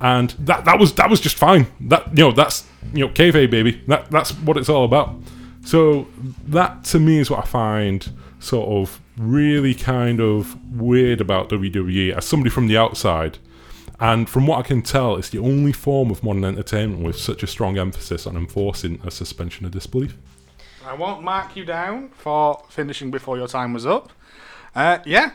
And 0.00 0.30
that 0.40 0.64
that 0.64 0.78
was 0.78 0.94
that 0.94 1.08
was 1.08 1.20
just 1.20 1.36
fine. 1.36 1.66
That 1.80 2.08
you 2.08 2.24
know 2.24 2.32
that's 2.32 2.64
you 2.92 3.06
know 3.06 3.12
kayfabe 3.12 3.50
baby. 3.50 3.82
That 3.86 4.10
that's 4.10 4.32
what 4.32 4.56
it's 4.56 4.68
all 4.68 4.84
about. 4.84 5.14
So 5.64 6.06
that 6.46 6.84
to 6.84 6.98
me 6.98 7.18
is 7.18 7.30
what 7.30 7.40
I 7.40 7.46
find 7.46 8.10
sort 8.38 8.68
of 8.68 9.00
really 9.16 9.74
kind 9.74 10.20
of 10.20 10.56
weird 10.78 11.20
about 11.20 11.48
WWE 11.48 12.12
as 12.14 12.24
somebody 12.24 12.50
from 12.50 12.66
the 12.66 12.76
outside. 12.76 13.38
And 14.00 14.28
from 14.28 14.46
what 14.46 14.58
I 14.58 14.62
can 14.62 14.82
tell, 14.82 15.16
it's 15.16 15.30
the 15.30 15.38
only 15.38 15.72
form 15.72 16.10
of 16.10 16.22
modern 16.22 16.44
entertainment 16.44 17.02
with 17.02 17.16
such 17.16 17.42
a 17.42 17.46
strong 17.46 17.78
emphasis 17.78 18.26
on 18.26 18.36
enforcing 18.36 19.00
a 19.04 19.10
suspension 19.10 19.64
of 19.64 19.72
disbelief. 19.72 20.16
I 20.84 20.94
won't 20.94 21.22
mark 21.22 21.56
you 21.56 21.64
down 21.64 22.10
for 22.10 22.62
finishing 22.68 23.10
before 23.10 23.38
your 23.38 23.48
time 23.48 23.72
was 23.72 23.86
up. 23.86 24.12
Uh, 24.74 24.98
yeah, 25.06 25.32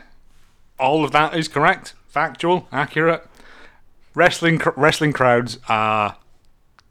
all 0.78 1.04
of 1.04 1.10
that 1.12 1.34
is 1.34 1.48
correct, 1.48 1.94
factual, 2.08 2.68
accurate. 2.70 3.26
Wrestling 4.14 4.60
wrestling 4.76 5.12
crowds 5.12 5.58
are 5.68 6.16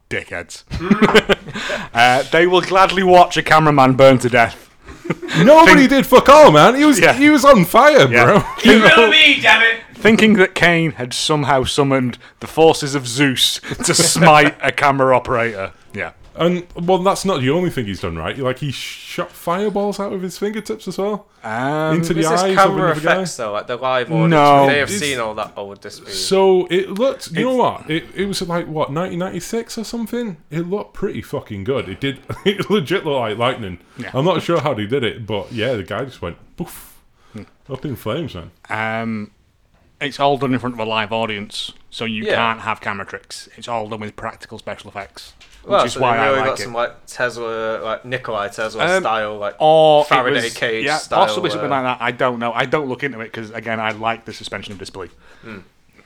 dickheads. 0.10 0.63
uh, 1.94 2.24
they 2.32 2.48
will 2.48 2.62
gladly 2.62 3.04
watch 3.04 3.38
a 3.38 3.44
cameraman 3.44 3.94
burn 3.94 4.18
to 4.20 4.30
death. 4.30 4.66
Nobody 5.44 5.88
did 5.88 6.06
fuck 6.06 6.28
all, 6.30 6.51
man. 6.51 6.75
He 6.75 6.86
was 6.86 7.00
Yeah. 7.00 7.13
he 7.13 7.30
was 7.30 7.46
on 7.46 7.66
fire, 7.66 8.08
bro. 8.08 8.44
You 8.63 8.80
know 8.80 9.10
me, 9.10 9.39
damn 9.42 9.62
it! 9.62 9.82
Thinking 9.96 10.34
that 10.34 10.56
Kane 10.56 10.92
had 10.94 11.13
somehow 11.13 11.63
summoned 11.63 12.18
the 12.39 12.48
forces 12.48 12.96
of 12.96 13.08
Zeus 13.08 13.60
to 13.86 13.94
smite 13.94 14.56
a 14.62 14.72
camera 14.72 15.16
operator. 15.16 15.74
Yeah. 15.94 16.12
And 16.39 16.65
well, 16.74 17.00
that's 17.00 17.25
not 17.25 17.41
the 17.41 17.50
only 17.50 17.69
thing 17.69 17.86
he's 17.86 18.00
done, 18.00 18.17
right? 18.17 18.38
Like 18.38 18.60
he 18.60 18.72
shot 18.72 19.29
fireballs 19.29 20.00
out 20.00 20.13
of 20.13 20.22
his 20.22 20.38
fingertips 20.38 20.88
as 20.88 20.98
well 20.98 21.27
Um, 21.43 21.96
into 21.98 22.13
the 22.13 22.22
Is 22.22 22.29
this 22.29 22.39
eyes 22.41 22.51
of 22.51 22.58
camera 22.58 22.86
another 22.86 23.01
guy. 23.01 23.13
effects 23.15 23.36
though, 23.36 23.51
like 23.51 23.67
the 23.67 23.75
live 23.75 24.10
audience? 24.10 24.29
No. 24.31 24.65
They 24.67 24.77
have 24.79 24.89
seen 24.89 25.19
all 25.19 25.36
that. 25.36 25.51
Or 25.58 25.67
would 25.67 25.81
this 25.81 26.00
be? 26.00 26.12
So 26.12 26.65
it 26.67 26.91
looked, 26.91 27.31
you 27.31 27.43
know 27.43 27.55
what? 27.58 27.89
It, 27.89 28.05
it 28.15 28.25
was 28.25 28.41
like 28.41 28.67
what 28.67 28.89
1996 28.89 29.77
or 29.79 29.84
something. 29.84 30.38
It 30.50 30.62
looked 30.69 30.93
pretty 30.93 31.22
fucking 31.22 31.65
good. 31.65 31.89
It 31.89 32.00
did. 32.00 32.19
It 32.46 32.69
legit 32.69 33.05
looked 33.05 33.19
like 33.19 33.38
lightning. 33.38 33.79
Yeah. 33.98 34.12
I'm 34.13 34.24
not 34.24 34.41
sure 34.41 34.62
how 34.62 34.74
they 34.74 34.86
did 34.86 35.03
it, 35.03 35.27
but 35.27 35.51
yeah, 35.51 35.74
the 35.74 35.84
guy 35.84 36.05
just 36.05 36.22
went 36.22 36.38
poof, 36.55 37.01
Hmm. 37.34 37.43
up 37.69 37.84
in 37.84 37.98
flames, 37.98 38.34
man. 38.34 38.51
Um, 38.69 39.31
it's 40.00 40.22
all 40.22 40.38
done 40.38 40.53
in 40.53 40.60
front 40.60 40.75
of 40.75 40.79
a 40.79 40.86
live 40.86 41.12
audience, 41.12 41.74
so 41.89 42.05
you 42.05 42.24
Yeah. 42.24 42.36
can't 42.36 42.62
have 42.62 42.79
camera 42.79 43.05
tricks. 43.05 43.50
It's 43.58 43.67
all 43.67 43.89
done 43.89 44.00
with 44.00 44.15
practical 44.15 44.58
special 44.58 44.89
effects, 44.89 45.34
which 45.63 45.70
well, 45.72 45.86
is 45.86 45.94
so 45.94 46.00
why 46.01 46.18
they 46.18 46.24
I 46.24 46.25
really 46.28 46.38
like 46.39 46.46
got 46.48 46.60
it. 46.60 46.63
some 46.63 46.74
like 46.74 47.06
Tesla, 47.06 47.82
like 47.84 48.06
Nikolai 48.06 48.48
Tesla 48.50 48.96
Um, 48.98 49.04
style, 49.04 49.38
like 49.38 49.56
or 49.60 50.06
Faraday 50.06 50.44
was- 50.44 50.54
cage 50.54 50.86
yeah, 50.86 50.98
style. 50.98 51.25
possibly 51.25 51.50
something 51.50 51.68
uh, 51.72 51.82
like 51.84 52.00
that. 52.00 52.04
I 52.04 52.12
don't 52.12 52.39
know. 52.39 52.54
I 52.54 52.66
don't 52.66 52.88
look 52.88 53.04
into 53.04 53.20
it 53.20 53.25
because 53.25 53.51
again, 53.51 53.80
I 53.80 53.92
like 53.92 54.25
the 54.25 54.34
suspension 54.34 54.72
of 54.74 54.80
disbelief. 54.80 55.13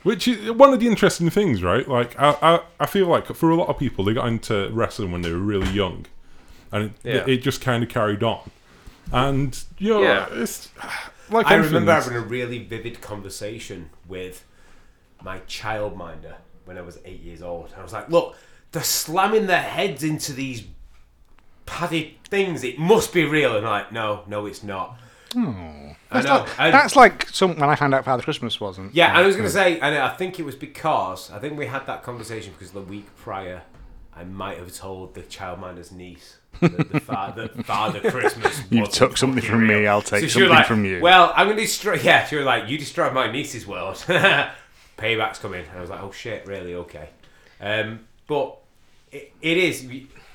Which 0.02 0.28
is 0.28 0.50
one 0.50 0.74
of 0.74 0.80
the 0.80 0.86
interesting 0.86 1.30
things, 1.30 1.62
right? 1.62 1.88
Like 1.88 2.18
I, 2.20 2.36
I, 2.42 2.60
I 2.80 2.86
feel 2.86 3.06
like 3.06 3.26
for 3.34 3.48
a 3.50 3.54
lot 3.56 3.68
of 3.68 3.78
people, 3.78 4.04
they 4.04 4.12
got 4.12 4.26
into 4.28 4.68
wrestling 4.70 5.12
when 5.12 5.22
they 5.22 5.30
were 5.32 5.38
really 5.38 5.70
young, 5.70 6.04
and 6.70 6.84
it, 6.84 6.92
Yeah. 7.02 7.24
it 7.34 7.38
just 7.38 7.62
kind 7.62 7.82
of 7.82 7.88
carried 7.88 8.22
on. 8.22 8.50
And 9.12 9.58
you 9.78 9.90
know, 9.94 10.02
Yeah. 10.02 10.26
it's 10.32 10.68
like 11.30 11.46
I 11.46 11.54
remember 11.54 11.90
it's- 11.92 12.04
having 12.04 12.18
a 12.18 12.26
really 12.26 12.58
vivid 12.58 13.00
conversation 13.00 13.88
with 14.06 14.44
my 15.22 15.38
childminder 15.40 16.34
when 16.66 16.76
I 16.76 16.82
was 16.82 16.98
eight 17.06 17.20
years 17.22 17.40
old. 17.40 17.72
I 17.78 17.82
was 17.82 17.94
like, 17.94 18.10
look, 18.10 18.36
they're 18.74 18.82
slamming 18.82 19.46
their 19.46 19.62
heads 19.62 20.02
into 20.04 20.32
these 20.32 20.64
padded 21.66 22.10
things. 22.28 22.62
It 22.62 22.78
must 22.78 23.12
be 23.12 23.24
real. 23.24 23.56
And 23.56 23.66
I'm 23.66 23.72
like, 23.72 23.92
no, 23.92 24.22
no, 24.26 24.46
it's 24.46 24.62
not. 24.62 24.98
I 25.36 25.96
That's 26.12 26.26
know. 26.26 26.34
like, 26.40 26.60
And- 26.60 26.74
that's 26.74 26.94
like 26.96 27.28
some 27.30 27.58
when 27.58 27.68
I 27.70 27.74
found 27.74 27.94
out 27.94 28.04
Father 28.04 28.22
Christmas 28.22 28.60
wasn't. 28.60 28.94
yeah, 28.94 29.16
I 29.16 29.22
was 29.22 29.34
going 29.36 29.48
to 29.48 29.52
say, 29.52 29.80
and 29.80 29.96
I 29.96 30.10
think 30.14 30.38
it 30.38 30.44
was 30.44 30.54
because, 30.54 31.30
I 31.32 31.38
think 31.38 31.58
we 31.58 31.66
had 31.66 31.86
that 31.86 32.02
conversation 32.02 32.52
because 32.52 32.70
the 32.72 32.80
week 32.82 33.06
prior, 33.16 33.62
I 34.14 34.22
might 34.24 34.58
have 34.58 34.72
told 34.72 35.14
the 35.14 35.22
childminder's 35.22 35.90
niece 35.90 36.36
that 36.60 36.92
the 36.92 37.00
father, 37.00 37.48
father 37.64 37.98
Christmas. 38.10 38.62
You 38.70 38.86
took 38.86 39.16
something 39.16 39.42
from 39.42 39.66
me. 39.66 39.88
I'll 39.88 40.02
take 40.02 40.20
So 40.22 40.28
something 40.28 40.50
like, 40.50 40.66
from 40.66 40.84
you. 40.84 41.00
Well, 41.00 41.32
I'm 41.34 41.46
going 41.48 41.56
to 41.56 41.62
destroy. 41.64 41.94
Yeah, 41.94 42.24
she 42.26 42.36
was 42.36 42.44
like, 42.46 42.68
you 42.68 42.78
destroyed 42.78 43.12
my 43.12 43.30
niece's 43.32 43.66
world. 43.66 43.96
Payback's 44.98 45.40
coming. 45.40 45.64
And 45.68 45.78
I 45.78 45.80
was 45.80 45.90
like, 45.90 46.00
oh 46.02 46.12
shit, 46.12 46.46
really? 46.46 46.74
Okay. 46.74 47.08
Um, 47.60 48.00
but 48.28 48.56
it, 49.14 49.32
it 49.40 49.56
is. 49.56 49.88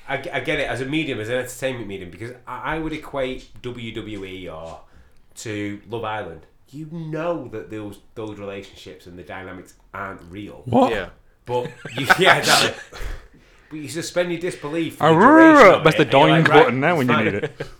I, 0.08 0.14
I 0.14 0.40
get 0.40 0.58
it 0.58 0.68
as 0.68 0.80
a 0.80 0.86
medium, 0.86 1.20
as 1.20 1.28
an 1.28 1.36
entertainment 1.38 1.86
medium, 1.86 2.10
because 2.10 2.32
I, 2.46 2.76
I 2.76 2.78
would 2.78 2.92
equate 2.92 3.48
WWE 3.62 4.52
or 4.52 4.80
to 5.36 5.80
Love 5.88 6.04
Island. 6.04 6.46
You 6.70 6.86
know 6.90 7.48
that 7.48 7.70
those 7.70 7.98
those 8.14 8.38
relationships 8.38 9.06
and 9.06 9.18
the 9.18 9.22
dynamics 9.22 9.74
aren't 9.94 10.22
real. 10.30 10.62
what? 10.66 10.92
Yeah. 10.92 11.10
But 11.46 11.70
you, 11.96 12.06
yeah, 12.18 12.36
exactly. 12.38 12.98
But 13.70 13.76
you 13.76 13.88
suspend 13.88 14.30
your 14.32 14.40
disbelief. 14.40 14.96
for 14.96 15.06
Oh, 15.06 15.14
the 15.14 15.20
duration 15.20 15.84
That's 15.84 15.96
the 15.96 16.02
and 16.02 16.10
dying 16.10 16.44
like, 16.44 16.48
right, 16.48 16.64
button 16.64 16.80
now 16.80 16.96
when 16.96 17.08
you 17.08 17.16
need 17.16 17.34
it. 17.34 17.66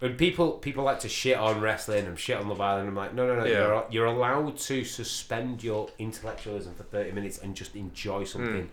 When 0.00 0.14
people 0.14 0.52
people 0.52 0.84
like 0.84 1.00
to 1.00 1.08
shit 1.08 1.36
on 1.36 1.60
wrestling 1.60 2.06
and 2.06 2.16
shit 2.16 2.36
on 2.38 2.46
Love 2.48 2.60
Island, 2.60 2.88
I'm 2.88 2.94
like, 2.94 3.14
no, 3.14 3.26
no, 3.26 3.40
no. 3.40 3.44
Yeah. 3.44 3.58
You're 3.66 3.86
you're 3.90 4.06
allowed 4.06 4.56
to 4.58 4.84
suspend 4.84 5.64
your 5.64 5.88
intellectualism 5.98 6.74
for 6.76 6.84
30 6.84 7.10
minutes 7.10 7.38
and 7.38 7.56
just 7.56 7.74
enjoy 7.74 8.22
something 8.22 8.62
Uh, 8.62 8.66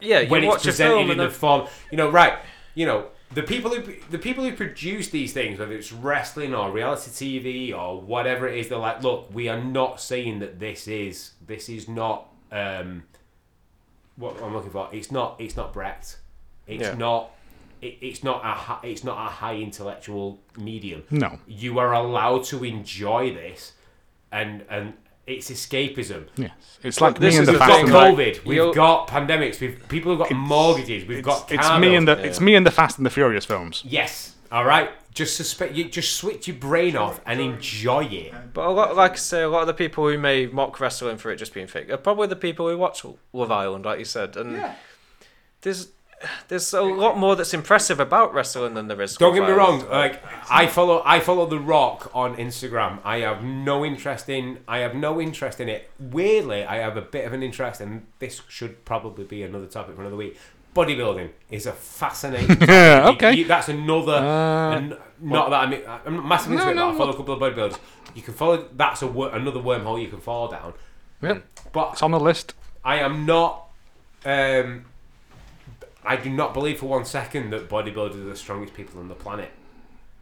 yeah, 0.00 0.20
you 0.20 0.28
when 0.30 0.44
it's 0.44 0.48
watch 0.50 0.62
a 0.64 0.68
presented 0.68 0.94
film 0.94 1.10
in 1.10 1.18
the 1.18 1.30
form. 1.30 1.68
You 1.90 1.96
know, 1.96 2.10
right? 2.10 2.38
You 2.74 2.86
know, 2.86 3.06
the 3.34 3.42
people 3.42 3.70
who 3.70 3.94
the 4.10 4.18
people 4.18 4.44
who 4.44 4.52
produce 4.54 5.08
these 5.10 5.32
things, 5.32 5.58
whether 5.58 5.72
it's 5.72 5.92
wrestling 5.92 6.54
or 6.54 6.70
reality 6.70 7.10
TV 7.72 7.76
or 7.76 8.00
whatever 8.00 8.48
it 8.48 8.58
is, 8.58 8.68
they're 8.68 8.78
like, 8.78 9.02
look, 9.02 9.32
we 9.32 9.48
are 9.48 9.62
not 9.62 10.00
saying 10.00 10.38
that 10.40 10.58
this 10.58 10.86
is 10.88 11.32
this 11.46 11.68
is 11.68 11.88
not 11.88 12.28
um, 12.52 13.04
what 14.16 14.40
I'm 14.42 14.52
looking 14.54 14.70
for. 14.70 14.88
It's 14.92 15.10
not 15.10 15.40
it's 15.40 15.56
not 15.56 15.72
Brecht. 15.72 16.18
It's 16.66 16.82
Yeah. 16.82 16.94
not. 16.94 17.30
It, 17.82 17.96
it's 18.02 18.22
not 18.22 18.44
a 18.44 18.52
hi- 18.52 18.80
it's 18.82 19.04
not 19.04 19.16
a 19.16 19.30
high 19.30 19.56
intellectual 19.56 20.38
medium. 20.58 21.02
No. 21.10 21.38
You 21.46 21.78
are 21.78 21.94
allowed 21.94 22.44
to 22.44 22.62
enjoy 22.62 23.32
this, 23.32 23.72
and 24.30 24.64
and 24.68 24.92
it's 25.30 25.50
escapism. 25.50 26.26
Yes, 26.36 26.52
it's 26.82 27.00
like 27.00 27.18
this 27.18 27.34
me 27.34 27.38
and 27.40 27.48
is 27.48 27.54
the 27.54 27.58
the 27.58 27.58
We've 27.58 27.68
got 27.68 27.76
thing, 27.76 27.84
and 27.84 27.88
the, 27.94 27.98
like- 27.98 28.14
COVID. 28.14 28.44
We've 28.44 28.74
got 28.74 29.08
pandemics. 29.08 29.60
We've 29.60 29.88
people 29.88 30.16
who've 30.16 30.28
got 30.28 30.36
mortgages. 30.36 31.06
We've 31.06 31.22
got 31.22 31.50
it's 31.52 31.78
me 31.78 31.94
and 31.94 32.06
the 32.08 32.16
bills. 32.16 32.26
it's 32.26 32.40
me 32.40 32.54
and 32.54 32.66
the 32.66 32.70
Fast 32.70 32.98
and 32.98 33.06
the 33.06 33.10
Furious 33.10 33.44
films. 33.44 33.82
yes. 33.86 34.36
All 34.52 34.64
right. 34.64 34.90
Just 35.14 35.36
suspect. 35.36 35.74
You 35.74 35.84
just 35.88 36.16
switch 36.16 36.48
your 36.48 36.56
brain 36.56 36.96
off 36.96 37.20
and 37.24 37.40
enjoy 37.40 38.04
it. 38.06 38.32
But 38.52 38.66
a 38.66 38.70
lot, 38.70 38.96
like 38.96 39.12
I 39.12 39.16
say, 39.16 39.42
a 39.42 39.48
lot 39.48 39.60
of 39.60 39.68
the 39.68 39.74
people 39.74 40.08
who 40.08 40.18
may 40.18 40.46
mock 40.46 40.80
wrestling 40.80 41.18
for 41.18 41.30
it 41.30 41.36
just 41.36 41.54
being 41.54 41.68
fake 41.68 41.88
are 41.90 41.96
probably 41.96 42.26
the 42.26 42.34
people 42.36 42.68
who 42.68 42.76
watch 42.76 43.04
Love 43.32 43.50
Island, 43.52 43.84
like 43.84 44.00
you 44.00 44.04
said. 44.04 44.36
And 44.36 44.60
there's 45.62 45.88
there's 46.48 46.72
a 46.74 46.82
lot 46.82 47.16
more 47.16 47.34
that's 47.36 47.54
impressive 47.54 47.98
about 48.00 48.34
wrestling 48.34 48.74
than 48.74 48.88
there 48.88 49.00
is. 49.00 49.16
Don't 49.16 49.34
get 49.34 49.44
me 49.44 49.52
wrong. 49.52 49.88
Like 49.88 50.22
I 50.50 50.66
follow, 50.66 51.02
I 51.04 51.20
follow 51.20 51.46
The 51.46 51.58
Rock 51.58 52.10
on 52.14 52.36
Instagram. 52.36 52.98
I 53.04 53.18
have 53.20 53.42
no 53.42 53.84
interest 53.84 54.28
in. 54.28 54.58
I 54.68 54.78
have 54.78 54.94
no 54.94 55.20
interest 55.20 55.60
in 55.60 55.68
it. 55.68 55.90
Weirdly, 55.98 56.64
I 56.64 56.76
have 56.76 56.96
a 56.96 57.02
bit 57.02 57.24
of 57.24 57.32
an 57.32 57.42
interest, 57.42 57.80
and 57.80 58.06
this 58.18 58.42
should 58.48 58.84
probably 58.84 59.24
be 59.24 59.42
another 59.42 59.66
topic 59.66 59.94
for 59.96 60.02
another 60.02 60.16
week. 60.16 60.38
Bodybuilding 60.74 61.30
is 61.50 61.66
a 61.66 61.72
fascinating. 61.72 62.56
Yeah, 62.68 63.08
okay. 63.14 63.32
you- 63.34 63.46
that's 63.46 63.68
another. 63.68 64.12
Uh, 64.14 64.76
and 64.76 64.96
not 65.20 65.50
that 65.50 65.56
I 65.62 65.66
mean, 65.70 65.80
I'm 66.06 66.16
not 66.16 66.26
massively 66.26 66.56
into 66.58 66.66
No, 66.66 66.70
it, 66.70 66.74
but 66.74 66.80
no, 66.80 66.94
I 66.94 66.98
follow 66.98 67.12
a 67.12 67.16
couple 67.16 67.34
of 67.34 67.40
bodybuilders. 67.40 67.78
You 68.14 68.22
can 68.22 68.34
follow. 68.34 68.68
That's 68.76 69.02
a 69.02 69.06
wor- 69.06 69.34
another 69.34 69.60
wormhole 69.60 70.00
you 70.00 70.08
can 70.08 70.20
fall 70.20 70.48
down. 70.48 70.74
Yep, 71.22 71.44
But 71.72 71.90
it's 71.94 72.02
on 72.02 72.12
the 72.12 72.20
list. 72.20 72.54
I 72.84 72.96
am 73.00 73.26
not. 73.26 73.66
Um, 74.24 74.84
I 76.04 76.16
do 76.16 76.30
not 76.30 76.54
believe 76.54 76.80
for 76.80 76.86
one 76.86 77.04
second 77.04 77.50
that 77.50 77.68
bodybuilders 77.68 78.14
are 78.14 78.24
the 78.28 78.36
strongest 78.36 78.74
people 78.74 79.00
on 79.00 79.08
the 79.08 79.14
planet. 79.14 79.50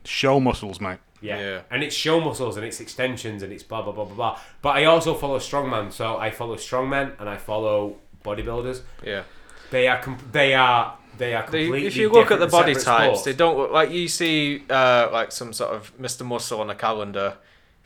Show 0.05 0.41
muscles, 0.41 0.81
mate. 0.81 0.99
Yeah. 1.21 1.39
Yeah. 1.41 1.61
And 1.71 1.83
it's 1.83 1.95
show 1.95 2.21
muscles 2.21 2.57
and 2.57 2.65
it's 2.65 2.81
extensions 2.81 3.43
and 3.43 3.53
it's 3.53 3.63
blah 3.63 3.83
blah 3.83 3.93
blah 3.93 4.05
blah 4.05 4.15
blah. 4.15 4.41
But 4.63 4.71
I 4.77 4.85
also 4.85 5.15
follow 5.15 5.39
strongman, 5.39 5.93
so 5.93 6.17
I 6.17 6.31
follow 6.31 6.57
strongmen 6.57 7.13
and 7.21 7.29
I 7.29 7.37
follow 7.37 7.97
bodybuilders. 8.25 8.83
Yeah. 9.05 9.23
They 9.71 9.87
are 9.89 10.01
com- 10.01 10.19
they 10.33 10.55
are 10.55 10.97
they 11.19 11.35
are 11.35 11.43
They, 11.51 11.65
completely 11.65 11.87
if 11.89 11.97
you 11.97 12.09
look 12.11 12.31
at 12.31 12.39
the 12.39 12.47
body 12.47 12.75
types, 12.75 12.85
sports. 12.85 13.23
they 13.23 13.33
don't 13.33 13.57
look 13.59 13.73
like 13.73 13.91
you 13.91 14.07
see 14.09 14.63
uh, 14.71 15.09
like 15.13 15.33
some 15.33 15.53
sort 15.53 15.75
of 15.75 15.97
Mr. 15.99 16.25
Muscle 16.25 16.61
on 16.61 16.71
a 16.71 16.75
calendar 16.77 17.37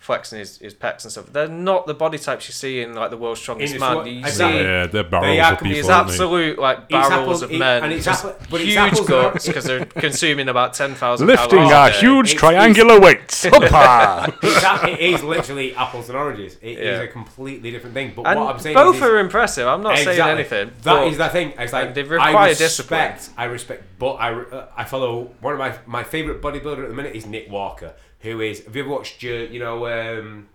flexing 0.03 0.41
his, 0.41 0.59
his 0.59 0.75
pecs 0.75 1.05
and 1.05 1.13
stuff. 1.13 1.33
They're 1.33 1.47
not 1.47 1.87
the 1.87 1.95
body 1.95 2.19
types 2.19 2.49
you 2.49 2.53
see 2.53 2.81
in 2.83 2.95
like 2.95 3.11
the 3.11 3.17
world's 3.17 3.41
strongest 3.41 3.79
man. 3.79 3.97
swa- 3.99 4.13
You 4.13 4.19
exactly. 4.19 4.59
see 4.59 4.65
Yeah, 4.65 4.87
they're 4.89 5.05
barrels 5.05 5.39
are- 5.39 5.53
of 5.53 5.61
these 5.61 5.75
these 5.77 5.89
aren't 5.89 6.09
absolute 6.11 6.59
like 6.59 6.79
It's 6.81 6.89
barrels 6.91 7.13
apples- 7.13 7.43
of 7.43 7.53
it- 7.53 7.59
men, 7.59 7.85
and 7.85 7.93
it's 7.93 8.07
apple- 8.09 8.35
but 8.51 8.61
it's 8.61 8.71
huge 8.71 8.77
apples 8.77 9.09
guts 9.09 9.47
because 9.51 9.65
they're 9.65 9.85
consuming 9.87 10.49
about 10.49 10.75
ten 10.75 10.97
thousand 10.97 11.29
Lifting 11.29 11.51
calories 11.51 11.73
our 11.73 11.89
a 11.89 11.93
day. 11.93 11.99
huge 12.01 12.27
It's- 12.31 12.41
triangular 12.41 12.99
weights. 13.01 13.45
Hoppa! 13.47 14.35
It's 14.43 14.65
a- 14.65 14.89
it 14.91 15.15
is 15.15 15.23
literally 15.23 15.75
apples 15.77 16.09
and 16.09 16.19
oranges. 16.19 16.57
It 16.61 16.79
is 16.79 16.99
Yeah. 16.99 17.03
a 17.03 17.09
completely 17.09 17.71
different 17.71 17.95
thing. 17.95 18.13
But 18.17 18.27
And 18.27 18.41
what 18.41 18.55
I'm 18.55 18.61
saying 18.61 18.75
both 18.75 18.97
is, 18.97 19.03
are 19.03 19.19
impressive. 19.21 19.67
I'm 19.69 19.83
not 19.83 19.97
saying 19.99 20.09
Exactly. 20.09 20.33
anything. 20.33 20.69
That 20.83 20.95
but 20.95 21.07
is 21.09 21.19
the 21.19 21.29
thing. 21.29 21.53
It's 21.59 21.73
like 21.73 21.87
and 21.87 21.95
they 21.95 22.03
I 22.17 22.49
respect, 22.49 22.59
discipline. 22.59 23.13
I 23.37 23.45
respect, 23.45 23.85
but 24.01 24.15
I 24.15 24.33
uh, 24.35 24.67
I 24.77 24.85
follow 24.85 25.31
one 25.41 25.53
of 25.55 25.59
my 25.61 25.75
my 25.87 26.03
favorite 26.03 26.43
bodybuilder 26.43 26.83
at 26.83 26.89
the 26.89 26.95
minute 26.95 27.15
is 27.15 27.25
Nick 27.27 27.49
Walker, 27.51 27.95
who 28.23 28.41
is. 28.41 28.65
Have 28.65 28.75
you 28.77 28.83
ever 28.83 28.91
watched? 28.91 29.19
Jer- 29.21 29.45
You 29.47 29.59
know, 29.61 29.87
um, 29.87 30.49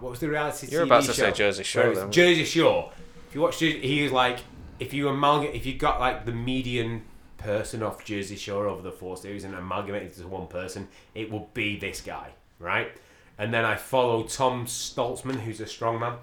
what 0.00 0.10
was 0.10 0.20
the 0.20 0.28
reality? 0.28 0.68
You're 0.70 0.82
TV 0.84 0.86
about 0.86 1.02
to 1.04 1.12
show? 1.12 1.22
say 1.24 1.32
Jersey 1.32 1.62
Shore, 1.64 1.94
then. 1.94 2.10
Jersey 2.10 2.44
Shore. 2.44 2.92
If 3.28 3.34
you 3.34 3.40
watch, 3.42 3.58
Jersey, 3.58 3.80
he 3.80 4.04
is 4.04 4.12
like 4.12 4.38
if 4.80 4.92
you 4.94 5.08
amalgamate, 5.08 5.54
if 5.54 5.66
you 5.66 5.74
got 5.74 6.00
like 6.00 6.24
the 6.24 6.32
median 6.32 7.02
person 7.38 7.82
off 7.82 8.04
Jersey 8.04 8.36
Shore 8.36 8.66
over 8.68 8.82
the 8.82 8.92
four 8.92 9.16
series 9.16 9.44
and 9.44 9.54
amalgamate 9.54 10.02
it 10.04 10.14
to 10.16 10.26
one 10.28 10.46
person, 10.46 10.88
it 11.14 11.30
will 11.30 11.48
be 11.54 11.76
this 11.78 12.00
guy, 12.00 12.28
right? 12.58 12.92
And 13.38 13.52
then 13.52 13.64
I 13.64 13.74
follow 13.76 14.22
Tom 14.24 14.66
Stoltman, 14.66 15.40
who's 15.40 15.60
a 15.60 15.64
strongman, 15.64 16.16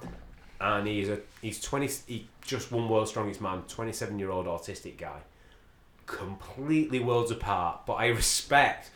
and 0.62 0.88
he's 0.88 1.10
a 1.10 1.20
he's 1.42 1.60
twenty. 1.62 1.90
He 2.08 2.28
just 2.46 2.72
won 2.72 2.88
World's 2.88 3.10
Strongest 3.12 3.42
Man, 3.42 3.64
twenty 3.68 3.92
seven 3.92 4.18
year 4.20 4.30
old 4.32 4.46
autistic 4.46 4.98
guy, 4.98 5.20
completely 6.06 7.00
worlds 7.00 7.32
apart. 7.32 7.86
But 7.86 7.94
I 7.94 8.08
respect 8.08 8.92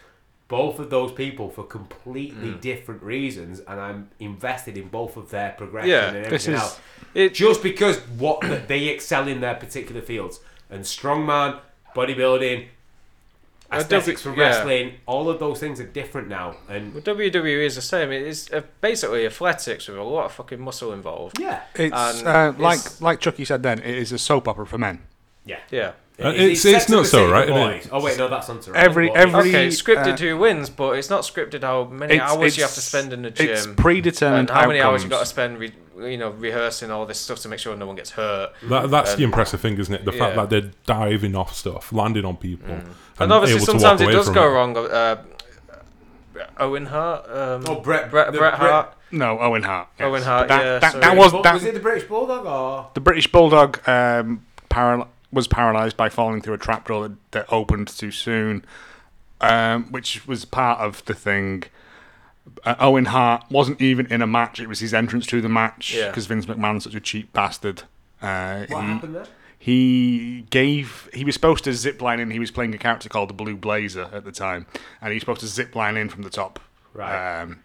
both 0.48 0.78
of 0.80 0.90
those 0.90 1.12
people 1.12 1.50
for 1.50 1.64
completely 1.64 2.50
Mm. 2.50 2.62
different 2.62 3.02
reasons, 3.02 3.60
and 3.62 3.80
I'm 3.80 4.10
invested 4.20 4.78
in 4.78 4.88
both 4.90 5.18
of 5.18 5.30
their 5.32 5.52
progression 5.58 5.90
Yeah, 5.90 6.08
and 6.08 6.16
this 6.18 6.26
everything 6.28 6.54
is- 6.56 6.62
else. 6.62 6.80
It, 7.16 7.34
Just 7.34 7.62
because 7.64 7.98
what 8.18 8.68
they 8.68 8.88
excel 8.88 9.28
in 9.28 9.40
their 9.42 9.56
particular 9.56 10.02
fields 10.02 10.40
and 10.70 10.84
strongman, 10.84 11.60
bodybuilding, 11.96 12.68
aesthetics 13.72 14.22
for 14.22 14.30
W- 14.30 14.44
yeah. 14.44 14.58
wrestling, 14.58 14.94
all 15.06 15.30
of 15.30 15.40
those 15.40 15.60
things 15.60 15.80
are 15.80 15.86
different 15.86 16.28
now. 16.28 16.56
And 16.70 16.94
well, 16.94 17.02
WWE 17.04 17.66
is 17.66 17.76
the 17.76 17.82
same. 17.82 18.12
It 18.12 18.22
is 18.24 18.50
uh, 18.54 18.62
basically 18.82 19.26
athletics 19.26 19.88
with 19.88 19.98
a 19.98 20.04
lot 20.04 20.26
of 20.26 20.32
fucking 20.34 20.60
muscle 20.62 20.94
involved. 20.94 21.40
yeah, 21.40 21.62
It's 21.76 21.94
And 21.96 22.28
uh, 22.28 22.54
like 22.58 22.80
it's- 22.80 23.02
like 23.02 23.20
Chucky 23.20 23.46
said 23.46 23.64
then. 23.64 23.80
It 23.80 23.96
is 23.98 24.12
a 24.12 24.18
soap 24.20 24.48
opera 24.48 24.66
for 24.68 24.78
men. 24.78 25.02
yeah. 25.46 25.60
Yeah. 25.72 25.92
Uh, 26.24 26.28
It- 26.30 26.36
it's- 26.36 26.66
it's 26.66 26.90
not 26.90 27.08
so, 27.08 27.28
right, 27.30 27.48
for. 27.48 27.96
Oh 27.96 28.02
wait, 28.04 28.18
no, 28.20 28.28
that's 28.28 28.48
on 28.48 28.60
Every- 28.76 29.08
boys. 29.08 29.18
every- 29.18 29.50
Okay, 29.50 29.68
scripted 29.70 30.14
uh, 30.14 30.18
who 30.18 30.38
wins, 30.38 30.70
but 30.70 30.92
it's 30.92 31.10
not 31.10 31.22
scripted 31.24 31.64
how 31.64 31.86
many 31.86 32.16
It's- 32.16 32.32
hours 32.32 32.56
you 32.56 32.64
have 32.64 32.74
to 32.76 32.82
spend 32.82 33.14
in 33.14 33.24
the 33.24 33.32
gym. 33.32 33.50
It's 33.50 33.66
predetermined 33.66 34.50
and 34.52 34.60
how 34.60 34.68
many 34.68 34.80
hours 34.80 35.02
you've 35.02 35.10
got 35.10 35.22
to 35.22 35.26
spend, 35.26 35.58
re- 35.58 35.74
you 35.98 36.18
know, 36.18 36.30
rehearsing 36.30 36.92
all 36.92 37.08
this 37.08 37.20
stuff 37.20 37.40
to 37.40 37.50
make 37.50 37.58
sure 37.58 37.76
no 37.76 37.88
one 37.88 37.96
gets 37.96 38.12
hurt. 38.12 38.52
That, 38.70 38.92
that's 38.92 39.16
the 39.16 39.24
impressive 39.24 39.60
thing, 39.60 39.78
isn't 39.80 39.94
it? 39.94 40.06
The 40.06 40.12
fact 40.12 40.36
that 40.36 40.50
they're 40.52 40.70
diving 40.86 41.36
off 41.36 41.56
stuff, 41.56 41.92
landing 41.92 42.26
on 42.26 42.38
people, 42.38 42.76
And, 43.20 43.32
obviously, 43.34 43.58
able 43.58 43.66
to 43.66 43.72
walk 43.74 43.82
sometimes 43.82 44.02
it 44.02 44.12
does 44.12 44.26
from 44.26 44.34
go 44.36 44.48
wrong. 44.48 44.78
Uh, 44.78 45.16
Owen 46.60 46.86
Hart, 46.88 47.26
um, 47.30 47.64
Oh, 47.68 47.76
Bret- 47.80 48.10
Bret, 48.12 48.32
the- 48.32 48.38
Bret 48.38 48.60
Bret- 48.60 48.70
Hart. 48.72 48.94
No, 49.12 49.40
Owen 49.40 49.64
Hart. 49.64 49.88
yes. 50.00 50.06
Owen 50.08 50.24
Hart, 50.24 50.48
That, 50.48 50.64
yeah, 50.64 50.80
that, 50.80 51.02
that 51.02 51.16
was 51.18 51.32
that, 51.44 51.54
was 51.54 51.64
it 51.64 51.74
the 51.76 51.80
British 51.80 52.08
Bulldog 52.08 52.46
or 52.46 52.88
the 52.96 53.00
British 53.00 53.32
Bulldog 53.32 53.78
um, 53.88 54.44
paral- 54.70 55.08
was 55.34 55.48
paralysed 55.48 55.98
by 55.98 56.10
falling 56.10 56.42
through 56.42 56.54
a 56.54 56.58
trapdoor 56.58 57.08
that, 57.10 57.32
that 57.32 57.46
opened 57.52 57.88
too 57.88 58.12
soon, 58.12 58.64
um, 59.42 59.92
which 59.92 60.28
was 60.28 60.46
part 60.46 60.80
of 60.80 61.04
the 61.06 61.14
thing. 61.14 61.64
Uh, 62.66 62.76
Owen 62.80 63.06
Hart 63.06 63.46
wasn't 63.50 63.82
even 63.82 64.06
in 64.08 64.22
a 64.22 64.28
match; 64.28 64.60
it 64.60 64.68
was 64.68 64.80
his 64.80 64.94
entrance 64.94 65.26
to 65.28 65.42
the 65.42 65.50
match 65.50 65.96
Yeah. 65.96 66.10
because 66.10 66.26
Vince 66.28 66.46
McMahon's 66.46 66.84
such 66.84 66.96
a 66.96 67.00
cheap 67.00 67.34
bastard. 67.34 67.84
Uh, 68.22 68.66
what 68.68 68.84
he, 68.84 68.88
happened 68.90 69.16
there? 69.16 69.26
he 69.58 70.46
gave 70.50 71.10
he 71.14 71.24
was 71.24 71.34
supposed 71.36 71.64
to 71.64 71.74
zip 71.74 72.02
line 72.02 72.20
in. 72.20 72.32
He 72.32 72.40
was 72.40 72.52
playing 72.52 72.74
a 72.76 72.78
character 72.78 73.10
called 73.10 73.30
the 73.30 73.34
Blue 73.34 73.56
Blazer 73.56 74.10
at 74.14 74.26
the 74.26 74.32
time, 74.32 74.66
and 75.02 75.12
he 75.12 75.16
was 75.16 75.22
supposed 75.22 75.40
to 75.42 75.48
zip 75.48 75.76
line 75.76 75.98
in 75.98 76.10
from 76.10 76.24
the 76.24 76.30
top. 76.30 76.60
Right. 76.94 77.42
Um, 77.42 77.62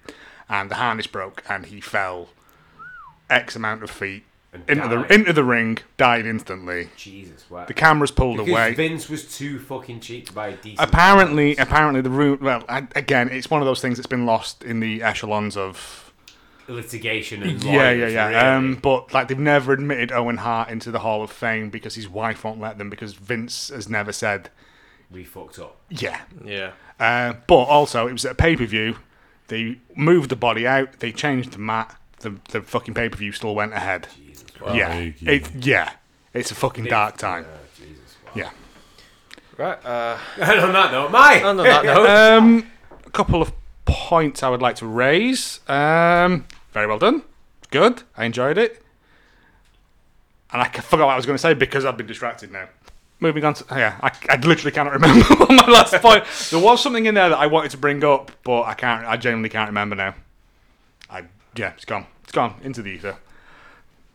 and 0.48 0.70
the 0.70 0.76
harness 0.76 1.06
broke, 1.06 1.42
and 1.48 1.66
he 1.66 1.80
fell 1.80 2.28
x 3.28 3.56
amount 3.56 3.82
of 3.82 3.90
feet 3.90 4.24
And 4.24 4.27
into 4.52 4.74
died. 4.74 4.90
the 4.90 5.14
into 5.14 5.32
the 5.32 5.44
ring, 5.44 5.78
died 5.96 6.26
instantly. 6.26 6.88
Jesus, 6.96 7.48
wow. 7.50 7.66
The 7.66 7.74
cameras 7.74 8.10
pulled 8.10 8.38
because 8.38 8.50
away. 8.50 8.74
Vince 8.74 9.08
was 9.08 9.36
too 9.36 9.58
fucking 9.58 10.00
cheap 10.00 10.26
to 10.28 10.32
buy 10.32 10.48
a 10.48 10.56
decent. 10.56 10.80
apparently, 10.88 11.54
performance. 11.54 11.70
apparently 11.70 12.00
the 12.00 12.10
room. 12.10 12.38
Well, 12.40 12.64
I, 12.68 12.86
again, 12.94 13.28
it's 13.28 13.50
one 13.50 13.60
of 13.60 13.66
those 13.66 13.80
things 13.80 13.98
that's 13.98 14.06
been 14.06 14.26
lost 14.26 14.64
in 14.64 14.80
the 14.80 15.02
echelons 15.02 15.56
of 15.56 16.12
litigation 16.66 17.42
and 17.42 17.62
yeah, 17.62 17.72
yeah, 17.72 17.78
lawyers, 17.78 18.12
yeah. 18.12 18.26
really. 18.28 18.38
Um, 18.40 18.74
but 18.76 19.12
like 19.12 19.28
they've 19.28 19.38
never 19.38 19.72
admitted 19.72 20.12
Owen 20.12 20.38
Hart 20.38 20.68
into 20.70 20.90
the 20.90 21.00
Hall 21.00 21.22
of 21.22 21.30
Fame 21.30 21.70
because 21.70 21.94
his 21.94 22.08
wife 22.08 22.44
won't 22.44 22.60
let 22.60 22.78
them 22.78 22.90
because 22.90 23.14
Vince 23.14 23.68
has 23.68 23.88
never 23.88 24.12
said 24.12 24.50
we 25.10 25.24
fucked 25.24 25.58
up. 25.58 25.78
yeah. 25.88 26.22
Yeah. 26.44 26.72
Uh, 27.00 27.34
but 27.46 27.64
also, 27.64 28.06
it 28.08 28.12
was 28.12 28.24
at 28.24 28.32
a 28.32 28.34
pay 28.34 28.56
per 28.56 28.66
view. 28.66 28.96
They 29.48 29.78
moved 29.94 30.30
the 30.30 30.36
body 30.36 30.66
out. 30.66 31.00
They 31.00 31.12
changed 31.12 31.52
the 31.52 31.58
mat. 31.58 31.97
The 32.20 32.34
the 32.50 32.62
fucking 32.62 32.94
pay 32.94 33.08
per 33.08 33.16
view 33.16 33.32
still 33.32 33.54
went 33.54 33.72
ahead. 33.72 34.08
Jesus, 34.16 34.44
yeah, 34.74 34.94
it, 35.20 35.50
yeah. 35.64 35.92
It's 36.34 36.50
a 36.50 36.54
fucking 36.54 36.84
dark 36.86 37.16
time. 37.16 37.46
Jesus, 37.76 38.16
wow. 38.26 38.32
Yeah. 38.34 38.50
Right. 39.56 39.84
Uh, 39.84 40.18
and 40.40 40.60
on 40.60 40.72
that 40.72 40.92
note, 40.92 41.10
my 41.10 41.42
on 41.42 41.56
that 41.58 41.84
note, 41.84 42.08
Um, 42.38 42.70
a 43.06 43.10
couple 43.10 43.40
of 43.42 43.52
points 43.84 44.42
I 44.42 44.48
would 44.48 44.62
like 44.62 44.76
to 44.76 44.86
raise. 44.86 45.60
Um, 45.68 46.46
very 46.72 46.86
well 46.86 46.98
done. 46.98 47.22
Good. 47.70 48.02
I 48.16 48.24
enjoyed 48.24 48.58
it. 48.58 48.82
And 50.52 50.62
I 50.62 50.70
c- 50.72 50.80
forgot 50.80 51.06
what 51.06 51.12
I 51.12 51.16
was 51.16 51.26
going 51.26 51.34
to 51.36 51.40
say 51.42 51.54
because 51.54 51.84
I've 51.84 51.96
been 51.96 52.06
distracted 52.06 52.50
now. 52.50 52.68
Moving 53.20 53.44
on 53.44 53.54
to 53.54 53.64
yeah, 53.72 53.98
I, 54.00 54.12
I 54.30 54.36
literally 54.36 54.70
cannot 54.70 54.92
remember 54.92 55.24
what 55.34 55.50
my 55.50 55.66
last 55.66 55.94
point. 55.96 56.24
There 56.50 56.60
was 56.60 56.80
something 56.82 57.06
in 57.06 57.14
there 57.14 57.28
that 57.30 57.38
I 57.38 57.46
wanted 57.48 57.72
to 57.72 57.76
bring 57.76 58.04
up, 58.04 58.30
but 58.44 58.62
I 58.62 58.74
can't. 58.74 59.04
I 59.06 59.16
genuinely 59.16 59.48
can't 59.48 59.68
remember 59.68 59.96
now. 59.96 60.14
I 61.10 61.24
yeah, 61.58 61.72
it's 61.74 61.84
gone. 61.84 62.06
It's 62.22 62.32
gone 62.32 62.54
into 62.62 62.82
the 62.82 62.90
ether. 62.90 63.16